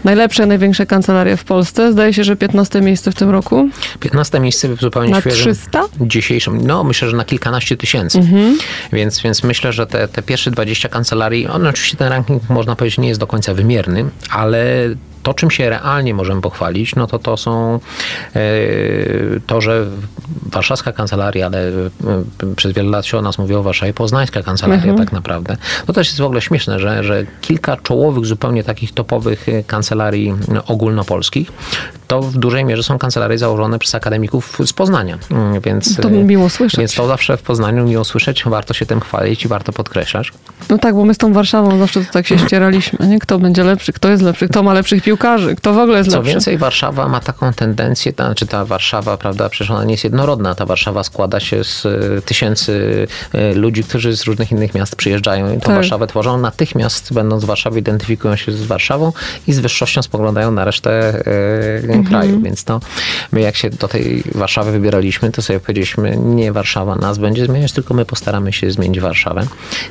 [0.05, 1.93] najlepsze, największe kancelarie w Polsce.
[1.93, 3.69] Zdaje się, że 15 miejsce w tym roku.
[4.01, 5.55] 15 miejsce w zupełnie na świeżym.
[5.55, 5.83] 300?
[6.01, 6.67] Dzisiejszym.
[6.67, 8.19] No, myślę, że na kilkanaście tysięcy.
[8.19, 8.59] Mhm.
[8.93, 12.99] Więc, więc myślę, że te, te pierwsze 20 kancelarii, on oczywiście ten ranking można powiedzieć
[12.99, 14.67] nie jest do końca wymierny, ale
[15.25, 17.81] to, czym się realnie możemy pochwalić, no to to są
[18.37, 18.41] e,
[19.47, 19.87] to, że
[20.43, 24.99] warszawska kancelaria, ale e, przez wiele lat się o nas mówiło Warszawie, poznańska kancelaria mhm.
[24.99, 25.57] tak naprawdę.
[25.87, 30.35] To też jest w ogóle śmieszne, że, że kilka czołowych, zupełnie takich topowych kancelarii
[30.67, 31.53] ogólnopolskich,
[32.07, 35.19] to w dużej mierze są kancelarie założone przez akademików z Poznania.
[35.31, 36.79] Mm, więc, to miło słyszeć.
[36.79, 40.33] Więc to zawsze w Poznaniu miło słyszeć, warto się tym chwalić i warto podkreślać.
[40.71, 43.19] No tak, bo my z tą Warszawą zawsze to tak się ścieraliśmy, nie?
[43.19, 45.57] Kto będzie lepszy, kto jest lepszy, kto ma lepszych piłkarzy piłkarzy.
[45.57, 46.31] Kto w ogóle jest Co lepszy?
[46.31, 50.55] więcej, Warszawa ma taką tendencję, ta, znaczy ta Warszawa, prawda, przecież ona nie jest jednorodna.
[50.55, 55.53] Ta Warszawa składa się z e, tysięcy e, ludzi, którzy z różnych innych miast przyjeżdżają
[55.53, 55.75] i tą tak.
[55.75, 56.39] Warszawę tworzą.
[56.39, 59.13] Natychmiast będąc w Warszawie identyfikują się z Warszawą
[59.47, 62.05] i z wyższością spoglądają na resztę e, mhm.
[62.05, 62.41] kraju.
[62.41, 62.81] Więc to
[63.33, 67.73] my jak się do tej Warszawy wybieraliśmy, to sobie powiedzieliśmy, nie Warszawa nas będzie zmieniać,
[67.73, 69.47] tylko my postaramy się zmienić Warszawę.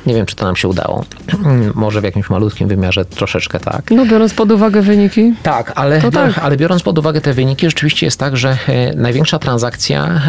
[0.06, 1.04] Nie wiem, czy to nam się udało.
[1.74, 3.90] Może w jakimś malutkim wymiarze troszeczkę tak.
[3.90, 6.38] No biorąc pod uwagę wyniki tak, ale, tak.
[6.38, 10.20] ale biorąc pod uwagę te wyniki, rzeczywiście jest tak, że e, największa transakcja e,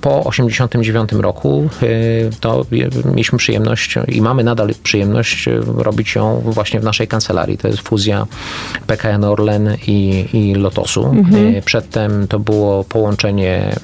[0.00, 1.86] po 89 roku e,
[2.40, 2.66] to
[3.04, 7.58] mieliśmy przyjemność i mamy nadal przyjemność robić ją właśnie w naszej kancelarii.
[7.58, 8.26] To jest fuzja
[8.86, 11.06] PKN Orlen i, i Lotosu.
[11.06, 11.62] Mhm.
[11.62, 13.74] Przedtem to było połączenie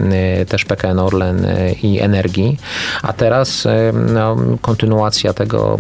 [0.49, 1.47] też PKN Orlen
[1.83, 2.59] i Energii,
[3.03, 3.69] a teraz
[4.15, 5.79] no, kontynuacja tego,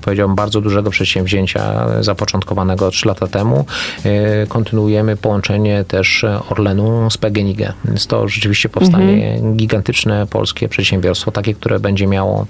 [0.00, 7.58] powiedziałbym, bardzo dużego przedsięwzięcia zapoczątkowanego 3 lata temu, E, kontynuujemy połączenie też Orlenu z PGNiG.
[7.84, 9.56] Więc to rzeczywiście powstanie mhm.
[9.56, 12.46] gigantyczne polskie przedsiębiorstwo, takie, które będzie miało,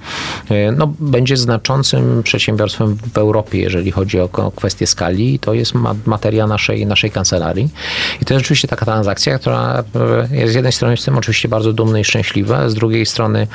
[0.51, 5.39] e, no, będzie znaczącym przedsiębiorstwem w Europie, jeżeli chodzi o, o kwestię skali.
[5.39, 7.69] To jest ma materia naszej, naszej kancelarii.
[8.23, 9.85] I to jest rzeczywiście taka transakcja, która
[10.31, 13.47] e, jest z jednej strony jestem oczywiście bardzo dumny i szczęśliwy, z drugiej strony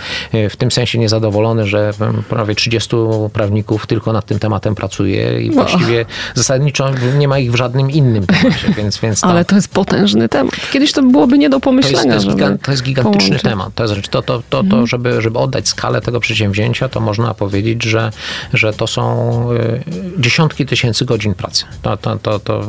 [0.49, 1.91] w tym sensie niezadowolony, że
[2.29, 2.95] prawie 30
[3.33, 6.05] prawników tylko nad tym tematem pracuje i właściwie
[6.35, 10.29] zasadniczo nie ma ich w żadnym innym temacie, więc, więc to, Ale to jest potężny
[10.29, 10.55] temat.
[10.71, 12.09] Kiedyś to byłoby nie do pomyślenia.
[12.09, 13.41] To jest, to jest, to jest gigantyczny połączyć.
[13.41, 13.75] temat.
[13.75, 17.83] To, jest, to, to, to, to żeby, żeby oddać skalę tego przedsięwzięcia, to można powiedzieć,
[17.83, 18.11] że,
[18.53, 19.05] że to są
[19.51, 19.83] y,
[20.19, 21.65] dziesiątki tysięcy godzin pracy.
[21.81, 22.61] To, to, to, to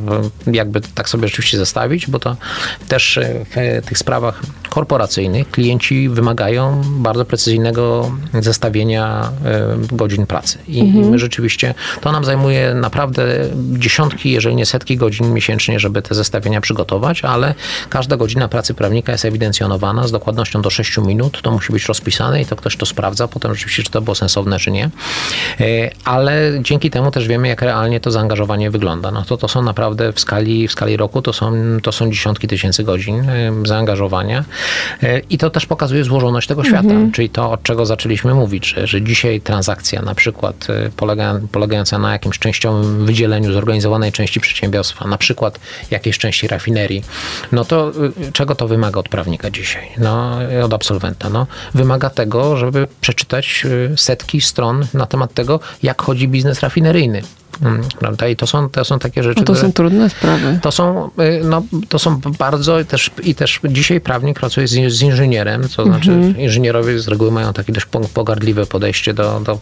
[0.46, 2.37] jakby tak sobie rzeczywiście zestawić, bo to
[2.88, 3.18] też
[3.55, 9.31] w tych sprawach korporacyjnych klienci wymagają bardzo precyzyjnego zestawienia
[9.92, 10.59] y, godzin pracy.
[10.68, 11.11] I mhm.
[11.11, 13.24] my rzeczywiście, to nam zajmuje naprawdę
[13.72, 17.55] dziesiątki, jeżeli nie setki godzin miesięcznie, żeby te zestawienia przygotować, ale
[17.88, 21.42] każda godzina pracy prawnika jest ewidencjonowana z dokładnością do 6 minut.
[21.42, 24.59] To musi być rozpisane i to ktoś to sprawdza potem rzeczywiście, czy to było sensowne,
[24.59, 24.85] czy nie.
[25.61, 29.11] E, ale dzięki temu też wiemy, jak realnie to zaangażowanie wygląda.
[29.11, 32.49] No to to są naprawdę w skali, w skali roku, to są, to są dziesiątki
[32.49, 33.27] tysięcy godzin
[33.64, 34.45] zaangażowania
[35.31, 37.12] i to też pokazuje złożoność tego świata, mhm.
[37.12, 40.66] czyli to, od czego zaczęliśmy mówić, że, że dzisiaj transakcja na przykład
[40.97, 45.59] polega, polegająca na jakimś częściowym wydzieleniu zorganizowanej części przedsiębiorstwa, na przykład
[45.91, 47.05] jakiejś części rafinerii,
[47.53, 47.93] no to
[48.33, 49.89] czego to wymaga od prawnika dzisiaj?
[49.99, 51.31] No, od absolwenta.
[51.31, 57.23] No, wymaga tego, żeby przeczytać setki stron na temat tego, jak chodzi biznes rafineryjny.
[57.62, 58.29] Mm, prawda?
[58.29, 59.40] I to są, to są takie rzeczy.
[59.40, 60.59] No to są trudne sprawy.
[60.62, 65.03] To są, y, no, to są bardzo też, i też dzisiaj prawnik pracuje z, z
[65.03, 66.38] inżynierem, to znaczy mhm.
[66.38, 69.59] inżynierowie z reguły mają takie dość pogardliwe podejście do, do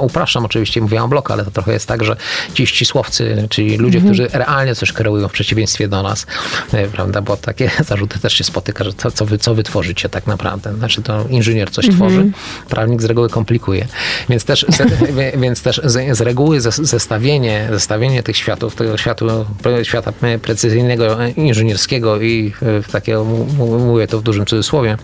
[0.00, 2.16] upraszczam oczywiście, mówię o bloku, ale to trochę jest tak, że
[2.54, 4.14] ci ścisłowcy, czyli ludzie, mhm.
[4.14, 6.26] którzy realnie coś kreują w przeciwieństwie do nas,
[6.74, 10.08] y, prawda, bo takie zarzuty też się spotyka, że to, co wy, co wy tworzycie
[10.08, 10.74] tak naprawdę.
[10.74, 11.96] Znaczy to inżynier coś mhm.
[11.98, 12.30] tworzy,
[12.68, 13.86] prawnik z reguły komplikuje.
[14.28, 14.66] Więc też,
[15.42, 19.26] więc też z, z reguły ze, ze zestawienie, zestawienie tych światów, tego światu,
[19.82, 23.24] świata precyzyjnego, inżynierskiego i e, takiego,
[23.78, 24.96] mówię to w dużym cudzysłowie,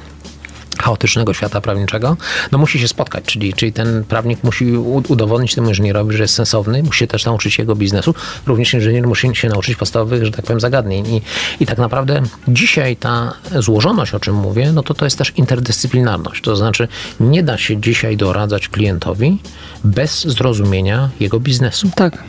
[0.82, 2.16] chaotycznego świata prawniczego,
[2.52, 4.76] no musi się spotkać, czyli, czyli ten prawnik musi
[5.08, 8.14] udowodnić temu inżynierowi, że jest sensowny, musi się też nauczyć jego biznesu,
[8.46, 11.22] również inżynier musi się nauczyć podstawowych, że tak powiem, zagadnień i,
[11.60, 16.42] i tak naprawdę dzisiaj ta złożoność, o czym mówię, no to to jest też interdyscyplinarność,
[16.42, 16.88] to znaczy
[17.20, 19.38] nie da się dzisiaj doradzać klientowi
[19.84, 21.90] bez zrozumienia jego biznesu.
[21.94, 22.24] Tak.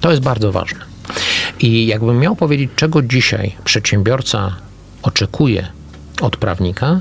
[0.00, 0.78] To jest bardzo ważne.
[1.60, 4.56] I jakbym miał powiedzieć, czego dzisiaj przedsiębiorca
[5.02, 5.66] oczekuje
[6.20, 7.00] od prawnika,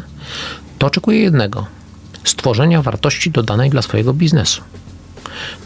[0.80, 1.66] to oczekuje jednego:
[2.24, 4.62] stworzenia wartości dodanej dla swojego biznesu.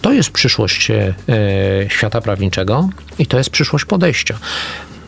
[0.02, 1.14] To jest przyszłość e,
[1.90, 2.90] świata prawniczego
[3.20, 4.40] i to jest przyszłość podejścia.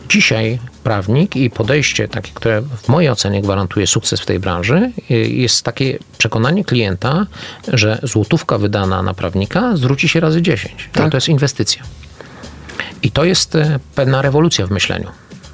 [0.09, 5.13] Dzisiaj prawnik i podejście, takie, które w mojej ocenie gwarantuje sukces w tej branży, e,
[5.13, 7.25] jest takie przekonanie klienta,
[7.67, 10.89] że złotówka wydana na prawnika zwróci się razy 10.
[10.93, 11.11] Tak.
[11.11, 11.83] To jest inwestycja.
[13.03, 15.07] I to jest e, pewna rewolucja w myśleniu.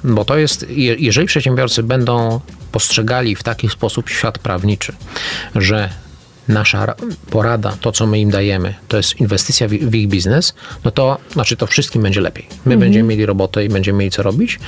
[0.04, 0.66] Bo to jest,
[0.98, 2.40] jeżeli przedsiębiorcy będą
[2.72, 4.92] postrzegali w taki sposób świat prawniczy,
[5.54, 5.90] że
[6.48, 6.94] nasza
[7.30, 11.18] porada, to co my im dajemy, to jest inwestycja w, w ich biznes, no to
[11.32, 12.46] znaczy to wszystkim będzie lepiej.
[12.48, 12.80] My mhm.
[12.80, 14.58] będziemy mieli robotę i będziemy mieli co robić,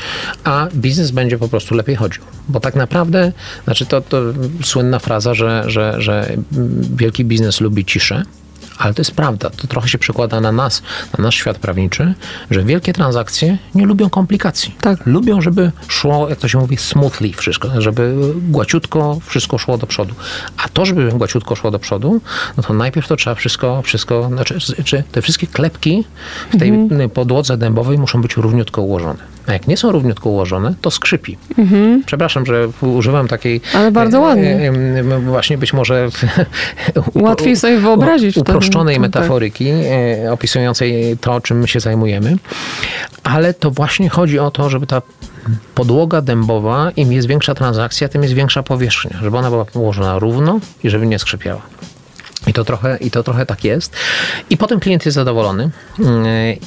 [0.44, 2.22] a biznes będzie po prostu lepiej chodził.
[2.48, 3.32] Bo tak naprawdę,
[3.64, 4.22] znaczy to, to
[4.62, 6.36] słynna fraza, że, że, że
[6.96, 8.22] wielki biznes lubi ciszę,
[8.80, 9.50] ale to jest prawda.
[9.50, 10.82] To trochę się przekłada na nas,
[11.18, 12.14] na nasz świat prawniczy,
[12.50, 14.74] że wielkie transakcje nie lubią komplikacji.
[14.80, 15.06] Tak.
[15.06, 18.14] Lubią, żeby szło, jak to się mówi, smoothly wszystko, żeby
[18.48, 20.14] głaciutko wszystko szło do przodu.
[20.56, 22.20] A to, żeby głaciutko szło do przodu,
[22.56, 26.04] no to najpierw to trzeba wszystko, wszystko, znaczy, czy te wszystkie klepki
[26.52, 27.10] w tej mhm.
[27.10, 29.29] podłodze dębowej muszą być równiutko ułożone.
[29.46, 31.38] A jak nie są równiutko ułożone, to skrzypi.
[31.58, 32.02] Mhm.
[32.06, 33.60] Przepraszam, że używam takiej.
[33.74, 34.50] Ale bardzo e, ładnie.
[34.50, 34.68] E,
[35.16, 36.08] e, właśnie być może.
[37.14, 38.36] Łatwiej sobie wyobrazić.
[38.36, 40.32] Uproszczonej ten, metaforyki tak.
[40.32, 42.36] opisującej to, czym my się zajmujemy.
[43.22, 45.02] Ale to właśnie chodzi o to, żeby ta
[45.74, 49.18] podłoga dębowa, im jest większa transakcja, tym jest większa powierzchnia.
[49.22, 51.62] Żeby ona była położona równo i żeby nie skrzypiała.
[52.46, 53.96] I to, trochę, I to trochę tak jest.
[54.50, 55.70] I potem klient jest zadowolony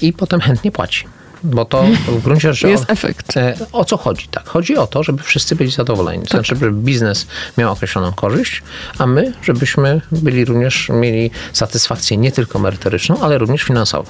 [0.01, 1.05] i potem chętnie płaci.
[1.43, 2.69] Bo to w gruncie rzeczy.
[2.69, 3.33] Jest o, efekt.
[3.71, 4.27] O co chodzi?
[4.27, 6.21] Tak, chodzi o to, żeby wszyscy byli zadowoleni.
[6.23, 6.31] Tak.
[6.31, 7.27] znaczy, żeby biznes
[7.57, 8.63] miał określoną korzyść,
[8.97, 14.09] a my, żebyśmy byli również mieli satysfakcję nie tylko merytoryczną, ale również finansową.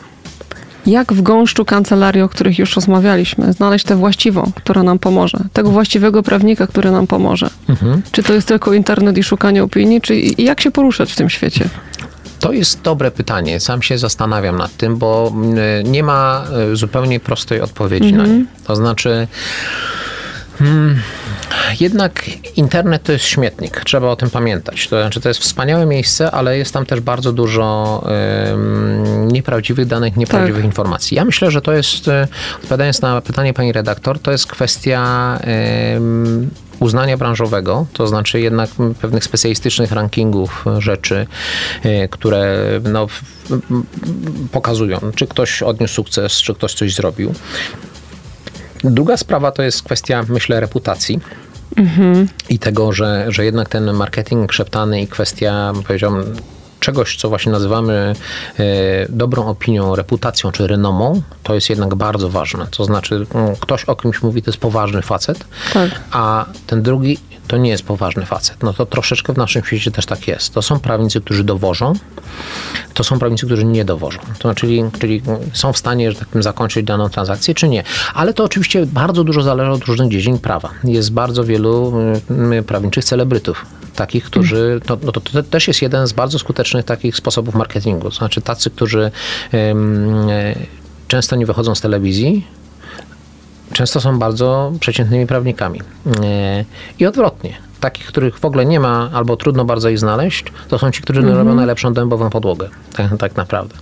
[0.86, 5.70] Jak w gąszczu kancelarii, o których już rozmawialiśmy, znaleźć tę właściwą, która nam pomoże, tego
[5.70, 7.50] właściwego prawnika, który nam pomoże?
[7.70, 8.02] Mhm.
[8.12, 11.70] Czy to jest tylko internet i szukanie opinii, czy jak się poruszać w tym świecie?
[12.44, 13.60] To jest dobre pytanie.
[13.60, 15.58] Sam się zastanawiam nad tym, bo mm,
[15.92, 18.28] nie ma e, zupełnie prostej odpowiedzi mm -hmm.
[18.28, 18.40] na nie.
[18.40, 18.58] Mhm.
[18.68, 19.28] To znaczy.
[20.60, 21.02] Hmm,
[21.80, 24.88] jednak internet to jest śmietnik, trzeba o tym pamiętać.
[24.88, 28.04] To znaczy, to jest wspaniałe miejsce, ale jest tam też bardzo dużo
[29.28, 30.66] nieprawdziwych danych, nieprawdziwych tak.
[30.66, 31.18] informacji.
[31.18, 35.40] Ja myślę, że to jest, e, odpowiadając na pytanie pani redaktor, to jest kwestia
[36.84, 38.70] uznania branżowego, to znaczy jednak
[39.02, 41.28] pewnych specjalistycznych rankingów rzeczy,
[41.84, 43.08] e, które no,
[44.52, 47.34] pokazują, czy ktoś odniósł sukces, czy ktoś coś zrobił.
[48.84, 51.20] Druga sprawa to jest kwestia, myślę, reputacji.
[51.76, 52.28] Mhm.
[52.50, 56.36] I tego, że, że jednak ten marketing szeptany i kwestia, powiedziałbym,
[56.84, 58.14] czegoś, co właśnie nazywamy
[58.60, 58.64] e,
[59.10, 62.68] dobrą opinią, reputacją czy renomą, to jest jednak bardzo ważne.
[62.72, 65.90] To znaczy, mm, ktoś o kimś mówi, to jest poważny facet, tak.
[66.12, 67.18] a ten drugi
[67.48, 68.64] to nie jest poważny facet.
[68.64, 70.54] No to troszeczkę w naszym świecie też tak jest.
[70.54, 71.94] To są prawnicy, którzy dowożą,
[72.94, 74.20] to są prawnicy, którzy nie dowożą.
[74.20, 75.22] To znaczy, czyli, czyli
[75.54, 77.84] są w stanie, że tak powiem, zakończyć daną transakcję, czy nie.
[78.14, 80.70] Ale to oczywiście bardzo dużo zależy od różnych dziedzin prawa.
[80.84, 81.94] Jest bardzo wielu
[82.30, 83.66] mm, prawniczych celebrytów,
[83.96, 88.10] takich, którzy, to, no to, to też jest jeden z bardzo skutecznych takich sposobów marketingu.
[88.10, 89.12] To znaczy tacy, którzy
[89.54, 90.28] um,
[91.08, 92.48] często nie wychodzą z telewizji,
[93.74, 95.82] często są bardzo przeciętnymi prawnikami.
[97.00, 97.54] I odwrotnie
[97.84, 101.20] takich, których w ogóle nie ma albo trudno bardzo ich znaleźć, to są ci, którzy
[101.20, 101.38] mm -hmm.
[101.38, 102.70] robią najlepszą dębową podłogę.
[102.94, 103.76] Tak, tak naprawdę.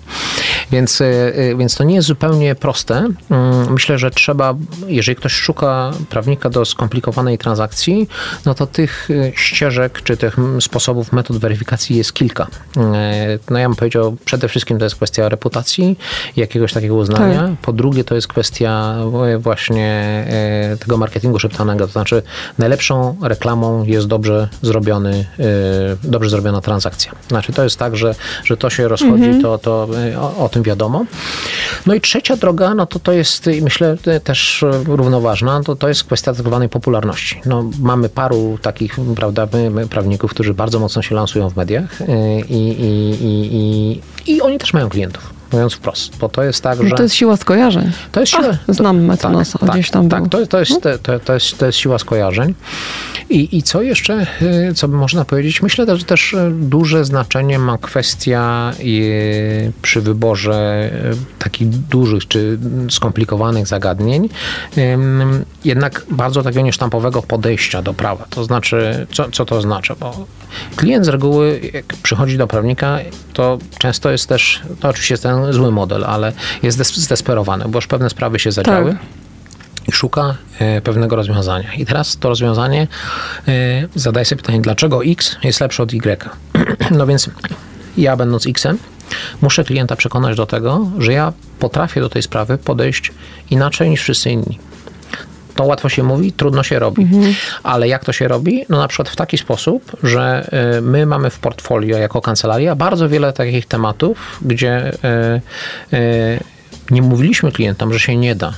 [0.71, 2.95] Więc, e, e, więc to nie jest zupełnie proste.
[3.29, 4.53] Mm, myślę, że trzeba,
[4.87, 8.09] jeżeli ktoś szuka prawnika do skomplikowanej transakcji,
[8.45, 12.47] no to tych e, ścieżek czy tych sposobów, metod weryfikacji jest kilka.
[13.49, 15.97] No ja bym powiedział, przede wszystkim to jest kwestia reputacji,
[16.35, 17.41] jakiegoś takiego uznania.
[17.41, 17.51] Tak.
[17.61, 18.95] Po drugie to jest kwestia
[19.39, 20.25] właśnie
[20.79, 22.23] tego marketingu szeptanego, to znaczy
[22.57, 25.25] najlepszą reklamą jest dobrze zrobiony,
[26.03, 27.11] dobrze zrobiona transakcja.
[27.27, 29.41] Znaczy to jest tak, że, że to się rozchodzi, mhm.
[29.41, 29.87] to, to
[30.17, 31.05] o, o tym wiadomo.
[31.85, 36.33] No i trzecia droga, no to to jest, myślę, też równoważna, to, to jest kwestia
[36.33, 37.41] tak zwanej popularności.
[37.45, 39.47] No, mamy paru takich, prawda,
[39.89, 42.05] prawników, którzy bardzo mocno się lansują w mediach y,
[42.49, 46.79] i, i, i, i, i oni też mają klientów mówiąc wprost, bo to jest tak,
[46.79, 46.95] no że...
[46.95, 47.91] To jest siła skojarzeń.
[48.11, 48.57] To jest siła...
[48.67, 50.91] A, znam mecenas, tak, gdzieś tam Tak, to, to, jest, no.
[51.03, 52.53] to, to, jest, to jest siła skojarzeń.
[53.29, 55.61] I, I co jeszcze, y, co by można powiedzieć?
[55.61, 60.91] Myślę, że też y, duże znaczenie ma kwestia y, przy wyborze
[61.39, 64.29] takich dużych czy skomplikowanych zagadnień,
[65.65, 68.25] jednak bardzo takiego niesztampowego podejścia do prawa.
[68.29, 69.95] To znaczy, co, co to oznacza?
[69.99, 70.25] Bo
[70.75, 72.99] klient z reguły, jak przychodzi do prawnika,
[73.33, 76.33] to często jest też, to oczywiście jest ten zły model, ale
[76.63, 78.91] jest zdesperowany, bo już pewne sprawy się zadziały.
[78.91, 79.01] Tak
[79.87, 81.73] i szuka e, pewnego rozwiązania.
[81.73, 82.87] I teraz to rozwiązanie
[83.47, 86.29] e, zadaje sobie pytanie, dlaczego X jest lepsze od Y.
[86.97, 87.29] No więc
[87.97, 88.77] ja będąc Xem,
[89.41, 93.11] muszę klienta przekonać do tego, że ja potrafię do tej sprawy podejść
[93.49, 94.59] inaczej niż wszyscy inni.
[95.55, 97.01] To łatwo się mówi, trudno się robi.
[97.01, 97.33] Mhm.
[97.63, 98.65] Ale jak to się robi?
[98.69, 103.09] No na przykład w taki sposób, że e, my mamy w portfolio jako kancelaria bardzo
[103.09, 104.91] wiele takich tematów, gdzie
[106.91, 108.53] nie mówiliśmy klientom, że się nie da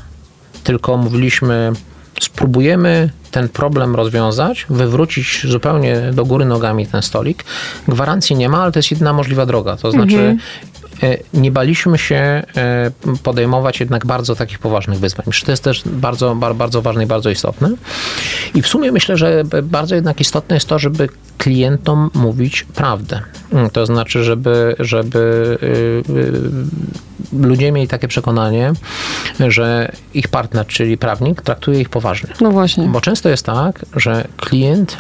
[0.64, 1.72] tylko mówiliśmy,
[2.22, 7.44] spróbujemy ten problem rozwiązać, wywrócić zupełnie do góry nogami ten stolik.
[7.88, 9.78] Gwarancji nie ma, ale to jest jedyna możliwa droga.
[9.78, 10.40] To znaczy, mhm.
[11.04, 12.44] E, nie baliśmy się e,
[13.24, 15.26] podejmować jednak bardzo takich poważnych wyzwań.
[15.46, 17.72] To jest też bardzo, bardzo ważne i bardzo istotne.
[18.56, 23.22] I w sumie myślę, że bardzo jednak istotne jest to, żeby klientom mówić prawdę.
[23.54, 26.42] Mm, to znaczy, żeby, żeby y, y,
[27.42, 28.74] ludzie mieli takie przekonanie,
[29.40, 32.30] że ich partner, czyli prawnik, traktuje ich poważnie.
[32.42, 32.88] No właśnie.
[32.88, 34.98] Bo często jest tak, że klient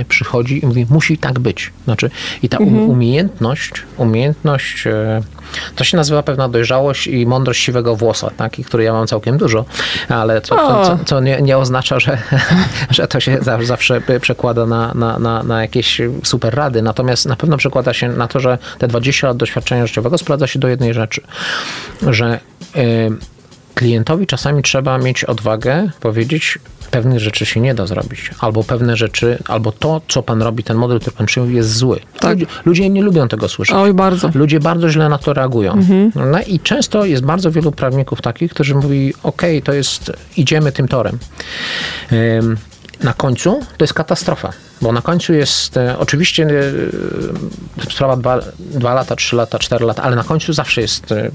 [0.00, 1.72] y, przychodzi i mówi, musi tak być.
[1.84, 2.10] Znaczy,
[2.42, 2.90] i ta um, mhm.
[2.90, 4.86] umiejętność, umiejętność
[5.76, 9.64] to się nazywa pewna dojrzałość i mądrość siwego włosa, taki, który ja mam całkiem dużo,
[10.08, 12.18] ale co, co, co nie, nie, oznacza, że,
[12.90, 16.82] że to się zawsze przekłada na, na, na, na jakieś super rady.
[16.82, 20.58] Natomiast na pewno przekłada się na to, że te 20 lat doświadczenia życiowego sprowadza się
[20.58, 21.20] do jednej rzeczy,
[22.10, 22.40] że
[22.76, 23.10] y,
[23.74, 26.58] klientowi czasami trzeba mieć odwagę powiedzieć,
[26.90, 28.30] pewnych rzeczy się nie da zrobić.
[28.40, 32.00] Albo pewne rzeczy, albo to, co pan robi, ten model, który pan przyjął, jest zły.
[32.20, 32.32] Tak.
[32.32, 33.76] Ludzie, ludzie nie lubią tego słyszeć.
[33.76, 34.30] Oj, bardzo.
[34.34, 35.72] Ludzie bardzo źle na to reagują.
[35.72, 36.12] Mhm.
[36.30, 40.88] No i często jest bardzo wielu prawników takich, którzy mówi, ok, to jest, idziemy tym
[40.88, 41.18] torem.
[43.02, 46.48] Na końcu to jest katastrofa, bo na końcu jest e, oczywiście
[47.86, 51.30] e, sprawa dwa, dwa lata, trzy lata, cztery lata, ale na końcu zawsze jest e,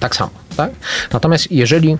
[0.00, 0.30] tak samo.
[0.56, 0.70] Tak?
[1.12, 1.98] Natomiast jeżeli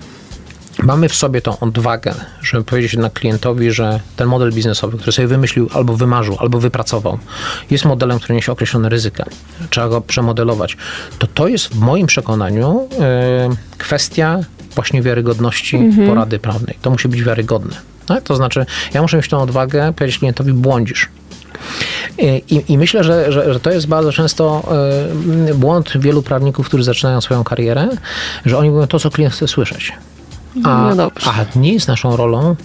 [0.82, 5.28] mamy w sobie tą odwagę, żeby powiedzieć jednak klientowi, że ten model biznesowy, który sobie
[5.28, 7.18] wymyślił, albo wymarzył, albo wypracował,
[7.70, 9.24] jest modelem, który niesie określone ryzyka,
[9.70, 10.76] trzeba go przemodelować,
[11.18, 12.88] to to jest w moim przekonaniu
[13.78, 14.40] kwestia
[14.74, 16.08] właśnie wiarygodności mhm.
[16.08, 16.78] porady prawnej.
[16.82, 17.76] To musi być wiarygodne.
[18.14, 18.24] Tak?
[18.24, 21.08] To znaczy, ja muszę mieć tą odwagę, powiedzieć klientowi, błądzisz.
[22.18, 24.62] I, I, myślę, że, że, że, to jest bardzo często
[25.48, 27.88] y, błąd wielu prawników, którzy zaczynają swoją karierę,
[28.46, 29.92] że oni mówią to, co klient chce słyszeć.
[30.64, 32.56] A, no a nie jest naszą rolą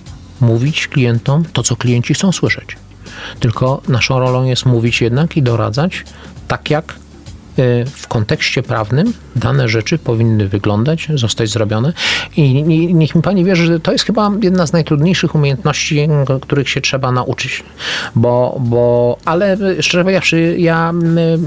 [0.41, 2.78] mówić klientom to, co klienci chcą słyszeć.
[3.39, 6.04] Tylko naszą rolą jest mówić jednak i doradzać
[6.48, 6.96] tak, jak
[7.95, 11.93] w kontekście prawnym dane rzeczy powinny wyglądać, zostać zrobione.
[12.38, 16.08] I niech mi pani wierzy, że to jest chyba jedna z najtrudniejszych umiejętności,
[16.41, 17.64] których się trzeba nauczyć.
[18.16, 20.93] Bo, bo ale szczerze powiedziawszy, ja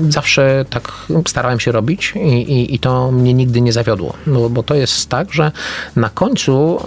[0.08, 0.92] zawsze tak
[1.26, 4.14] starałem się robić i, i, i to mnie nigdy nie zawiodło.
[4.26, 5.52] No, bo to jest tak, że
[5.96, 6.78] na końcu,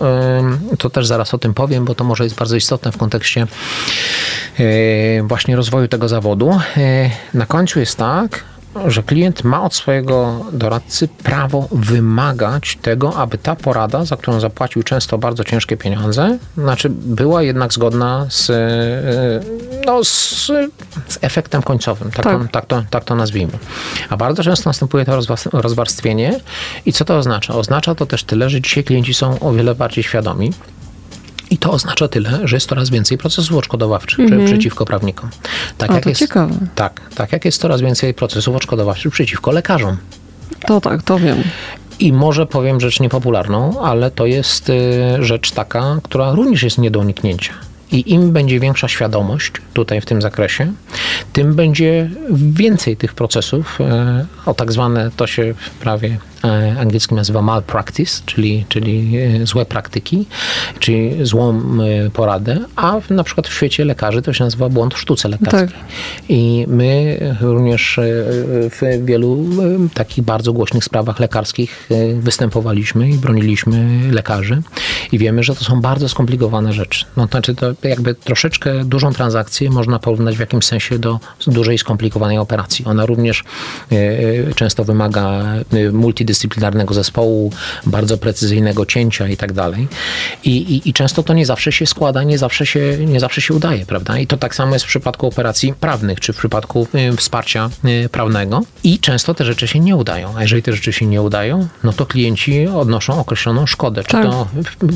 [0.78, 3.48] to też zaraz o tym powiem, bo to może jest bardzo istotne w kontekście
[4.60, 6.60] y, właśnie rozwoju tego zawodu.
[6.78, 8.44] Y, na końcu jest tak,
[8.88, 14.84] że klient ma od swojego doradcy prawo wymagać tego, aby ta porada, za którą zapłacił
[14.84, 20.48] często bardzo ciężkie pieniądze, znaczy była jednak zgodna z, e, no, z,
[21.08, 22.42] z efektem końcowym, tak, Tak.
[22.42, 23.54] To, tak, to, tak to nazwijmy.
[24.10, 25.20] A bardzo często następuje to
[25.54, 26.40] rozwarstwienie
[26.86, 27.56] i co to oznacza?
[27.56, 30.52] Oznacza to też tyle, że dzisiaj klienci są o wiele bardziej świadomi,
[31.52, 35.30] i to oznacza tyle, że jest coraz więcej procesów odszkodowawczych prze- przeciwko prawnikom.
[35.78, 35.92] Tak.
[35.92, 36.56] A, to jest, ciekawe.
[36.76, 39.98] Tak, tak jak jest coraz więcej procesów odszkodowawczych przeciwko lekarzom.
[40.68, 41.44] To tak, to wiem.
[42.00, 44.74] I może powiem rzecz niepopularną, ale to jest y,
[45.20, 47.54] rzecz taka, która również jest nie do uniknięcia.
[47.92, 50.74] I im będzie większa świadomość tutaj w tym zakresie,
[51.34, 57.18] tym będzie więcej tych procesów e, o tak zwane, to się w prawie e, angielskim
[57.18, 60.26] nazywa malpractice, czyli, czyli e, złe praktyki,
[60.80, 61.62] czyli złą
[62.14, 65.68] poradę, a na przykład w świecie lekarzy to się nazywa błąd w sztuce lekarskiej.
[65.68, 65.78] Tak.
[66.30, 68.00] I my również
[68.72, 69.46] w wielu
[69.94, 71.90] takich bardzo głośnych sprawach lekarskich
[72.20, 74.62] występowaliśmy i broniliśmy lekarzy
[75.12, 77.06] i wiemy, że to są bardzo skomplikowane rzeczy.
[77.18, 81.78] No, to znaczy to jakby troszeczkę dużą transakcję można porównać w jakimś sensie do dużej
[81.78, 82.86] skomplikowanej operacji.
[82.86, 83.44] Ona również
[83.92, 85.44] e, e, często wymaga
[85.74, 87.52] e, multidyscyplinarnego zespołu,
[87.86, 89.88] bardzo precyzyjnego cięcia i tak dalej.
[90.44, 93.86] I, i, często to nie zawsze się składa, nie zawsze się, nie zawsze się udaje,
[93.86, 94.18] prawda?
[94.18, 96.88] I to tak samo jest w przypadku operacji prawnych, czy w przypadku
[97.18, 97.70] wsparcia
[98.12, 98.62] prawnego.
[98.84, 100.34] I często te rzeczy się nie udają.
[100.38, 104.04] A jeżeli te rzeczy się nie udają, no to klienci odnoszą określoną szkodę.
[104.04, 104.24] Czy Tak.
[104.24, 104.48] to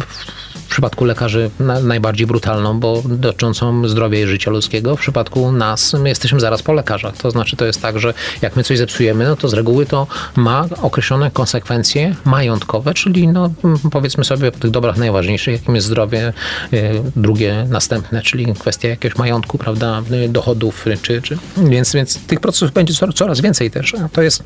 [0.07, 4.95] w, przypadku lekarzy na, najbardziej brutalną, bo dotyczącą zdrowia i życia ludzkiego.
[4.95, 7.17] W przypadku nas my jesteśmy zaraz po lekarzach.
[7.17, 10.07] To znaczy to jest tak, że jak my coś zepsujemy, no to z reguły to
[10.35, 13.49] ma określone konsekwencje majątkowe, czyli no
[13.91, 16.33] powiedzmy sobie o tych dobrach najważniejszych, jakim jest zdrowie,
[16.73, 22.39] y, drugie następne, czyli kwestia jakiegoś majątku, prawda, y, dochodów, czy, czy więc, więc tych
[22.39, 23.93] procesów będzie cor- coraz więcej też.
[24.13, 24.43] To jest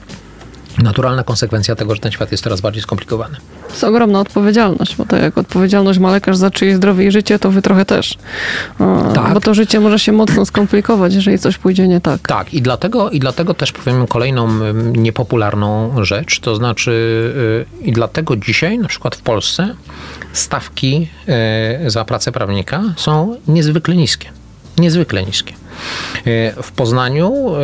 [0.77, 3.37] naturalna konsekwencja tego, że ten świat jest coraz bardziej skomplikowany.
[3.67, 7.39] To jest ogromna odpowiedzialność, bo tak jak odpowiedzialność ma lekarz za czyjeś zdrowie i życie,
[7.39, 8.17] to wy trochę też.
[9.13, 9.33] Tak.
[9.33, 12.27] Bo to życie może się mocno skomplikować, jeżeli coś pójdzie nie tak.
[12.27, 16.91] Tak, i dlatego, i dlatego też powiem kolejną niepopularną rzecz, to znaczy
[17.81, 19.75] y, i dlatego dzisiaj na przykład w Polsce
[20.33, 21.07] stawki
[21.85, 24.29] y, za pracę prawnika są niezwykle niskie.
[24.77, 25.58] Niezwykle niskie.
[26.27, 27.59] Y, W Poznaniu y,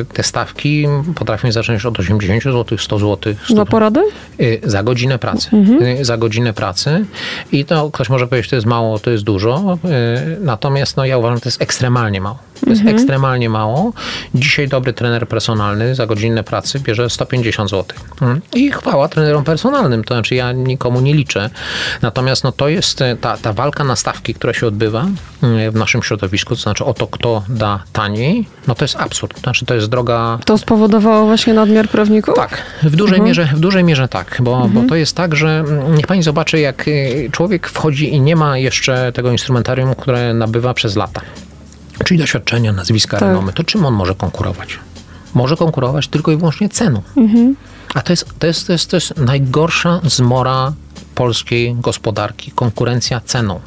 [0.00, 3.34] y, te stawki potrafią zacząć od 80 zł, 100 zł.
[3.44, 4.00] 100 Za porady?
[4.62, 5.50] Za godzinę pracy.
[6.00, 7.04] Y, Za godzinę pracy.
[7.52, 9.78] I to ktoś może powiedzieć, to jest mało, to jest dużo.
[10.40, 12.38] Natomiast no, ja uważam, że to jest ekstremalnie mało.
[12.64, 13.92] To jest ekstremalnie mało.
[14.34, 17.98] Dzisiaj dobry trener personalny za godzinę pracy bierze 150 zł.
[18.20, 18.40] Mm.
[18.54, 21.50] I chwała trenerom personalnym, to znaczy ja nikomu nie liczę.
[22.02, 25.04] Natomiast no, to jest ta, ta walka na stawki, która się odbywa
[25.66, 29.34] y, w naszym środowisku, to znaczy o to, kto da taniej, no to jest absurd.
[29.34, 32.34] To znaczy to jest droga To spowodowało właśnie nadmiar prawników?
[32.34, 35.94] tak, w dużej, mierze, w dużej mierze tak, bo, bo to jest tak, że mm,
[35.94, 40.74] niech pani zobaczy, jak y, człowiek wchodzi i nie ma jeszcze tego instrumentarium, które nabywa
[40.74, 41.20] przez lata.
[42.04, 43.28] Czyli doświadczenia, nazwiska, Tak.
[43.28, 44.78] renomy, to czym on może konkurować?
[45.34, 47.02] Może konkurować tylko i wyłącznie ceną.
[47.94, 50.72] A to jest, to, jest, to, jest, to jest najgorsza zmora
[51.14, 53.60] polskiej gospodarki, konkurencja ceną.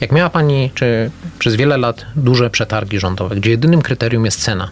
[0.00, 4.70] Jak miała pani czy przez wiele lat duże przetargi rządowe, gdzie jedynym kryterium jest cena,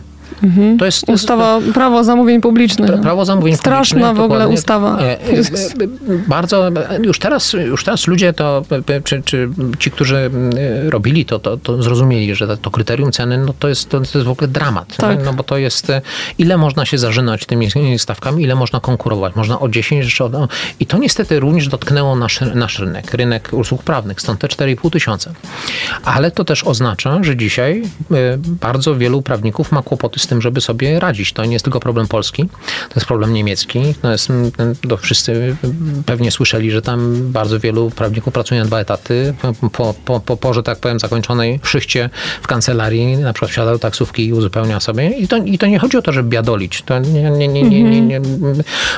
[0.78, 2.90] to jest, to jest, Ustawa, prawo zamówień publicznych.
[2.90, 4.98] Pra- Prawo zamówień Straszna publicznych, w ogóle ustawa.
[4.98, 5.42] E, e, e,
[6.28, 6.70] Bardzo,
[7.02, 8.62] już teraz, już teraz ludzie to,
[9.04, 10.30] czy, czy ci, którzy
[10.88, 14.26] robili to, to, to zrozumieli, że to kryterium ceny, no to jest, to, to jest
[14.28, 14.96] w ogóle dramat.
[14.96, 15.24] Tak.
[15.24, 15.92] No bo to jest,
[16.38, 17.68] ile można się zażynać tymi
[17.98, 19.34] stawkami, ile można konkurować.
[19.36, 20.24] Można o 10 rzeczy.
[20.24, 20.48] O, o-
[20.80, 25.30] I to niestety również dotknęło nasz, nasz rynek, rynek usług prawnych, stąd te 4,5 tysiąca.
[26.04, 27.82] Ale to też oznacza, że dzisiaj
[28.60, 31.32] bardzo wielu prawników ma kłopoty z tym, żeby sobie radzić.
[31.32, 32.48] To nie jest tylko problem polski,
[32.88, 33.94] to jest problem niemiecki.
[34.02, 34.28] To jest,
[34.88, 35.56] to wszyscy
[36.06, 39.34] pewnie słyszeli, że tam bardzo wielu prawników pracuje na dwa etaty.
[39.72, 42.10] Po, po, po porze, tak powiem, zakończonej szychcie
[42.42, 45.10] w kancelarii, na przykład wsiada do taksówki i uzupełnia sobie.
[45.10, 46.82] I to, i to nie chodzi o to, żeby biadolić.
[46.82, 48.20] To nie, nie, nie, nie, nie, nie.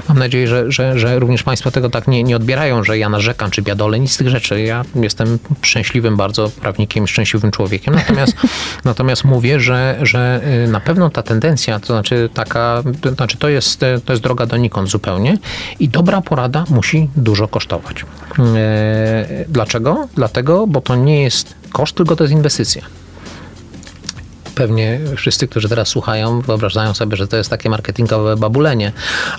[0.08, 3.50] Mam nadzieję, że, że, że również Państwo tego tak nie, nie odbierają, że ja narzekam
[3.50, 4.00] czy biadolę.
[4.00, 4.60] Nic z tych rzeczy.
[4.60, 7.94] Ja jestem szczęśliwym bardzo prawnikiem, szczęśliwym człowiekiem.
[7.94, 8.36] Natomiast,
[8.84, 13.48] natomiast mówię, że, że y, na pewno ta tendencja, to znaczy taka, to znaczy to
[13.48, 15.38] jest, to jest droga donikąd zupełnie
[15.78, 18.04] i dobra porada musi dużo kosztować.
[18.56, 20.08] E, Dlaczego?
[20.14, 22.82] Dlatego, bo to nie jest koszt, tylko to jest inwestycja.
[24.60, 28.92] Pewnie wszyscy, którzy teraz słuchają, wyobrażają sobie, że to jest takie marketingowe babulenie,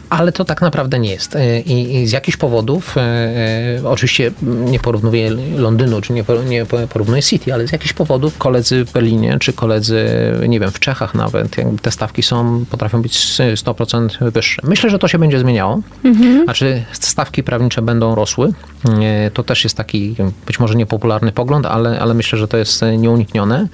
[0.09, 1.37] ale to tak naprawdę nie jest.
[1.65, 7.23] I, i z jakichś powodów, e, e, oczywiście nie porównuję Londynu, czy nie, nie porównuję
[7.23, 10.05] City, ale z jakichś powodów koledzy w Berlinie, czy koledzy,
[10.47, 13.17] nie wiem, w Czechach nawet, te stawki są, potrafią być
[13.55, 14.61] 100% wyższe.
[14.65, 15.81] Myślę, że to się będzie zmieniało.
[16.03, 16.43] Mhm.
[16.43, 18.53] Znaczy stawki prawnicze będą rosły.
[18.89, 20.15] E, to też jest taki
[20.47, 23.67] być może niepopularny pogląd, ale, ale myślę, że to jest nieuniknione.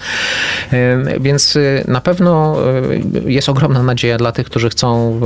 [1.20, 2.58] Więc y, na pewno
[3.26, 5.22] jest ogromna nadzieja dla tych, którzy chcą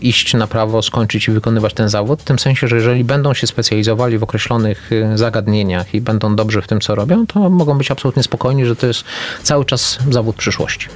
[0.00, 2.20] iść na prawo, skończyć i wykonywać ten zawód.
[2.20, 6.68] W tym sensie, że jeżeli będą się specjalizowali w określonych zagadnieniach i będą dobrzy w
[6.68, 9.04] tym, co robią, to mogą być absolutnie spokojni, że to jest
[9.42, 10.88] cały czas zawód przyszłości.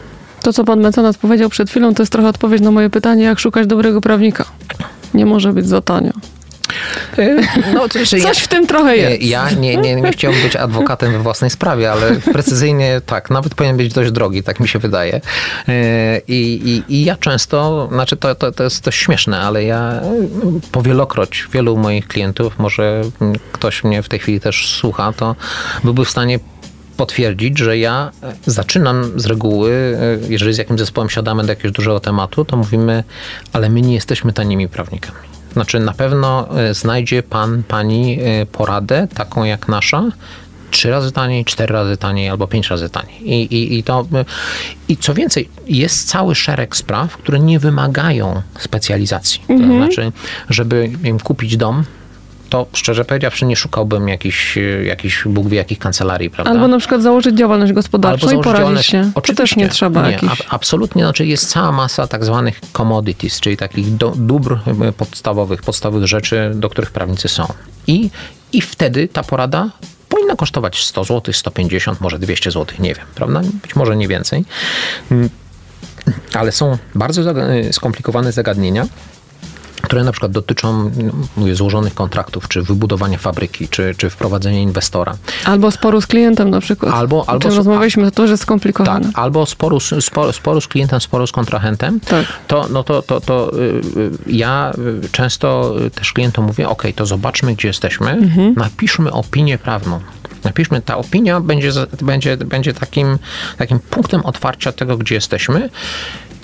[0.43, 3.39] To, co pan mecenas powiedział przed chwilą, to jest trochę odpowiedź na moje pytanie, jak
[3.39, 4.45] szukać dobrego prawnika.
[5.15, 6.13] Nie może być za tanio.
[7.75, 9.23] No, Coś ja, w tym trochę jest.
[9.23, 13.77] Ja nie, nie, nie chciałbym być adwokatem we własnej sprawie, ale precyzyjnie tak, nawet powinien
[13.77, 15.21] być dość drogi, tak mi się wydaje.
[15.69, 20.01] E, I, i, i ja często, znaczy to, to, to jest dość śmieszne, ale ja
[20.73, 23.03] powielokroć wielu moich klientów, może
[23.53, 25.37] ktoś mnie w tej chwili też słucha, to
[25.85, 26.39] byłby w stanie
[26.97, 28.11] potwierdzić, że ja
[28.47, 33.05] zaczynam z reguły, e, jeżeli z jakimś zespołem siadamy do jakiegoś dużego tematu, to mówimy,
[33.53, 35.36] ale my nie jesteśmy tanimi prawnikami.
[35.57, 40.05] Znaczy na pewno e, znajdzie pan, pani e, poradę taką jak nasza,
[40.71, 43.31] trzy razy taniej, cztery razy taniej albo pięć razy taniej.
[43.31, 44.25] I, i, i, to, e,
[44.89, 49.41] I co więcej, jest cały szereg spraw, które nie wymagają specjalizacji.
[49.49, 49.71] Mhm.
[49.71, 50.13] To znaczy,
[50.51, 51.85] żeby wiem, kupić dom,
[52.49, 56.51] to szczerze powiedziawszy nie szukałbym jakichś, jakichś Bóg wie jakich kancelarii, prawda?
[56.51, 59.11] Albo na przykład założyć działalność gospodarczą Albo i poradzić się.
[59.15, 60.43] Oczywiście, to też nie trzeba nie, jakichś...
[60.51, 66.07] absolutnie, znaczy jest cała masa tak zwanych commodities, czyli takich do, dóbr e, podstawowych, podstawowych
[66.07, 67.47] rzeczy, do których prawnicy są.
[67.87, 68.11] I,
[68.53, 69.71] I wtedy ta porada
[70.09, 73.41] powinna kosztować 100 zł, 150, może 200 zł, nie wiem, prawda?
[73.63, 74.45] Być może nie więcej.
[75.11, 75.31] Mm,
[76.35, 77.23] ale są bardzo
[77.73, 78.87] skomplikowane zagadnienia,
[79.87, 80.91] które na przykład dotyczą
[81.37, 85.17] mówię, złożonych kontraktów, czy wybudowania fabryki, czy, czy wprowadzenia inwestora.
[85.45, 86.95] Albo sporu z klientem na przykład.
[86.95, 89.07] Albo, albo rozmawialiśmy, to jest skomplikowane.
[89.07, 92.01] Tak, albo sporu, sporu, sporu z klientem, sporu z kontrahentem.
[92.01, 92.27] Tak.
[92.47, 93.61] To, no to, to, to y,
[93.97, 94.73] y, ja
[95.13, 98.55] często też klientom mówię, ok, to zobaczmy, gdzie jesteśmy, mhm.
[98.55, 100.01] napiszmy opinię prawną.
[100.45, 101.71] Napiszmy, ta opinia będzie,
[102.03, 103.19] będzie, będzie takim,
[103.59, 105.69] takim punktem otwarcia tego, gdzie jesteśmy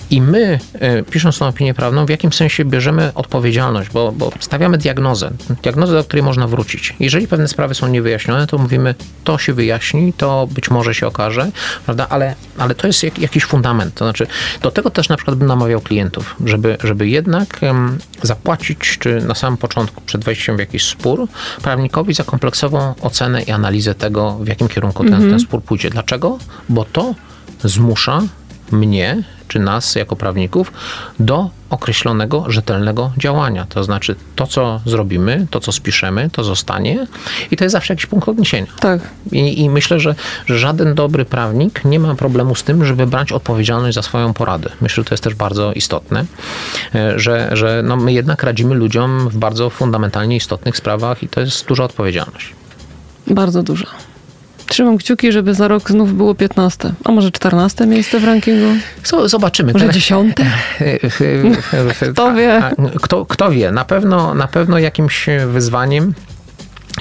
[0.09, 4.77] i my, e, pisząc tą opinię prawną, w jakim sensie bierzemy odpowiedzialność, bo, bo stawiamy
[4.77, 5.31] diagnozę,
[5.63, 6.95] diagnozę, do której można wrócić.
[6.99, 11.51] Jeżeli pewne sprawy są niewyjaśnione, to mówimy, to się wyjaśni, to być może się okaże,
[11.85, 12.07] prawda?
[12.09, 13.93] Ale, ale to jest jak, jakiś fundament.
[13.93, 14.27] To znaczy,
[14.61, 19.35] do tego też na przykład bym namawiał klientów, żeby, żeby jednak um, zapłacić, czy na
[19.35, 21.27] samym początku, przed wejściem w jakiś spór,
[21.61, 25.39] prawnikowi za kompleksową ocenę i analizę tego, w jakim kierunku ten, ten mhm.
[25.39, 25.89] spór pójdzie.
[25.89, 26.37] Dlaczego?
[26.69, 27.15] Bo to
[27.63, 28.21] zmusza
[28.71, 29.23] mnie
[29.53, 30.73] czy nas jako prawników
[31.19, 33.65] do określonego, rzetelnego działania.
[33.69, 37.07] To znaczy to, co zrobimy, to, co spiszemy, to zostanie
[37.51, 38.67] i to jest zawsze jakiś punkt odniesienia.
[38.79, 39.01] Tak.
[39.31, 43.31] I, i myślę, że, że żaden dobry prawnik nie ma problemu z tym, żeby brać
[43.31, 44.69] odpowiedzialność za swoją poradę.
[44.81, 46.25] Myślę, że to jest też bardzo istotne,
[46.95, 51.41] e, że, że no, my jednak radzimy ludziom w bardzo fundamentalnie istotnych sprawach i to
[51.41, 52.53] jest duża odpowiedzialność.
[53.27, 54.12] Bardzo duża.
[54.73, 58.67] Trzymam kciuki, żeby za rok znów było 15, a może 14 miejsce w rankingu?
[59.25, 59.73] Zobaczymy.
[59.73, 60.37] Może 10?
[62.13, 62.61] kto wie?
[63.01, 63.71] Kto, kto wie?
[63.71, 66.13] Na pewno, na pewno jakimś wyzwaniem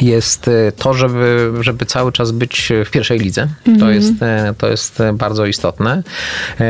[0.01, 3.49] jest e, to, żeby, żeby cały czas być w pierwszej lidze.
[3.64, 3.95] To, mhm.
[3.95, 6.03] jest, e, to jest bardzo istotne.
[6.61, 6.64] E,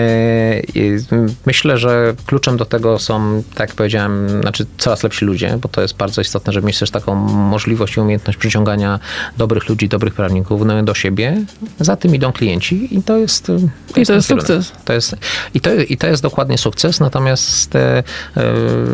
[1.47, 5.83] myślę, że kluczem do tego są, tak jak powiedziałem, znaczy coraz lepsi ludzie, bo to
[5.83, 9.01] jest bardzo istotne, żeby mieć też taką możliwość i umiejętność przyciągania
[9.37, 11.45] dobrych ludzi, dobrych prawników no, do siebie.
[11.81, 13.47] Za tym idą klienci i to jest...
[13.47, 13.53] To
[13.97, 14.73] I jest to jest sukces.
[14.85, 15.16] To jest,
[15.55, 17.75] i, to, I to jest dokładnie sukces, natomiast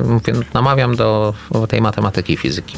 [0.04, 1.34] mówię, namawiam do
[1.68, 2.76] tej matematyki i fizyki.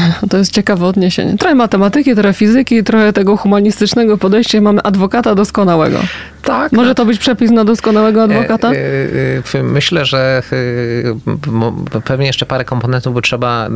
[0.30, 1.36] To jest ciekawe odniesienie.
[1.38, 4.60] Trochę matematyki, trochę fizyki, trochę tego humanistycznego podejścia.
[4.60, 5.98] Mamy adwokata doskonałego.
[6.42, 6.72] Tak.
[6.72, 8.72] Może to być przepis na doskonałego adwokata?
[8.72, 8.76] E,
[9.54, 10.42] e, e, myślę, że
[12.04, 13.68] pewnie jeszcze parę komponentów by trzeba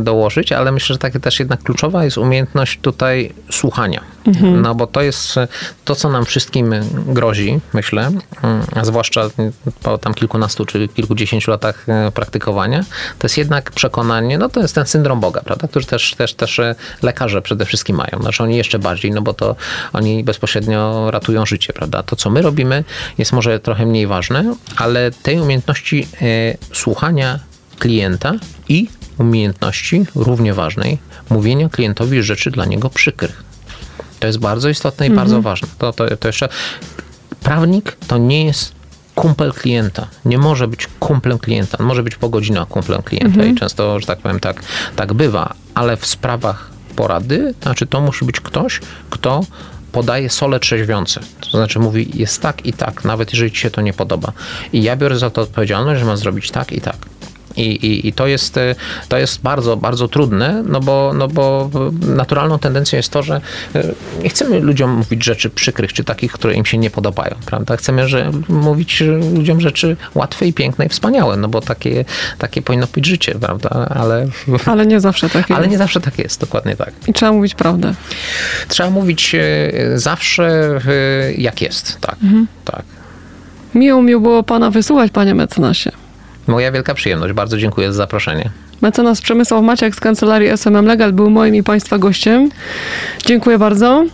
[0.00, 4.00] dołożyć, ale myślę, że takie też jednak kluczowa jest umiejętność tutaj słuchania.
[4.26, 4.62] Mhm.
[4.62, 5.34] No bo to jest
[5.84, 6.74] to, co nam wszystkim
[7.06, 8.10] grozi, myślę,
[8.74, 9.22] a zwłaszcza
[9.82, 12.84] po tam kilkunastu czy kilkudziesięciu latach praktykowania,
[13.18, 16.60] to jest jednak przekonanie, no to jest ten syndrom Boga, prawda, który też, też, też
[17.02, 18.22] lekarze przede wszystkim mają.
[18.22, 19.56] Znaczy oni jeszcze bardziej, no bo to
[19.92, 22.84] oni bezpośrednio ratują życie, prawda to, co my robimy,
[23.18, 26.26] jest może trochę mniej ważne, ale tej umiejętności e,
[26.72, 27.38] słuchania
[27.78, 28.32] klienta
[28.68, 28.88] i
[29.18, 30.98] umiejętności równie ważnej
[31.30, 33.44] mówienia klientowi rzeczy dla niego przykrych.
[34.20, 35.26] To jest bardzo istotne i mhm.
[35.26, 35.68] bardzo ważne.
[35.78, 36.48] To, to, to jeszcze
[37.46, 38.72] Prawnik to nie jest
[39.14, 40.06] kumpel klienta.
[40.24, 41.82] Nie może być kumplem klienta.
[41.82, 44.62] Może być po godzinach kumplem klienta i często, że tak powiem, tak,
[44.96, 45.54] tak bywa.
[45.74, 48.80] Ale w sprawach porady, to znaczy to musi być ktoś,
[49.10, 49.40] kto
[49.96, 51.20] podaje sole trzeźwiące.
[51.40, 54.32] To znaczy mówi, jest tak i tak, nawet jeżeli ci się to nie podoba.
[54.72, 56.96] I ja biorę za to odpowiedzialność, że mam zrobić tak i tak.
[57.56, 58.74] I, i, I to jest, e,
[59.08, 63.40] to jest bardzo, bardzo trudne, no bo, no bo naturalną tendencją jest to, że
[63.74, 63.84] e,
[64.22, 67.76] nie chcemy ludziom mówić rzeczy przykrych, czy takich, które im się nie podobają, prawda?
[67.76, 69.02] Chcemy że mówić
[69.34, 72.04] ludziom rzeczy łatwe i piękne i wspaniałe, no bo takie,
[72.38, 73.70] takie powinno być życie, prawda?
[73.70, 74.26] Ale,
[74.66, 75.58] Ale nie zawsze tak jest.
[75.58, 76.92] ale nie zawsze tak jest, dokładnie tak.
[77.06, 77.94] I trzeba mówić prawdę.
[78.68, 80.46] Trzeba mówić e, zawsze
[81.38, 82.16] jak jest, tak,
[82.64, 82.82] tak.
[83.74, 85.92] Miło mi było pana wysłuchać, panie mecenasie.
[86.46, 88.50] Moja wielka przyjemność, bardzo dziękuję za zaproszenie.
[88.82, 92.50] Mecenas Przemysław Maciak z kancelarii SMM Legal był moim i państwa gościem.
[93.26, 94.04] Dziękuję bardzo.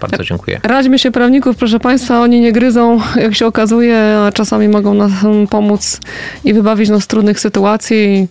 [0.00, 0.60] Bardzo dziękuję.
[0.62, 5.46] Radźmy się prawników, proszę Państwa, oni nie gryzą, jak się okazuje, a czasami mogą nam
[5.50, 6.00] pomóc
[6.44, 8.28] i wybawić nas z trudnych sytuacji.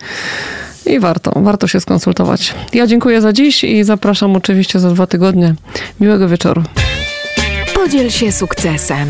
[0.86, 2.54] I warto, warto się skonsultować.
[2.74, 5.56] Ja dziękuję za dziś i zapraszam oczywiście za dwa tygodnie.
[6.00, 6.64] Miłego wieczoru.
[7.76, 9.08] Podziel się sukcesem.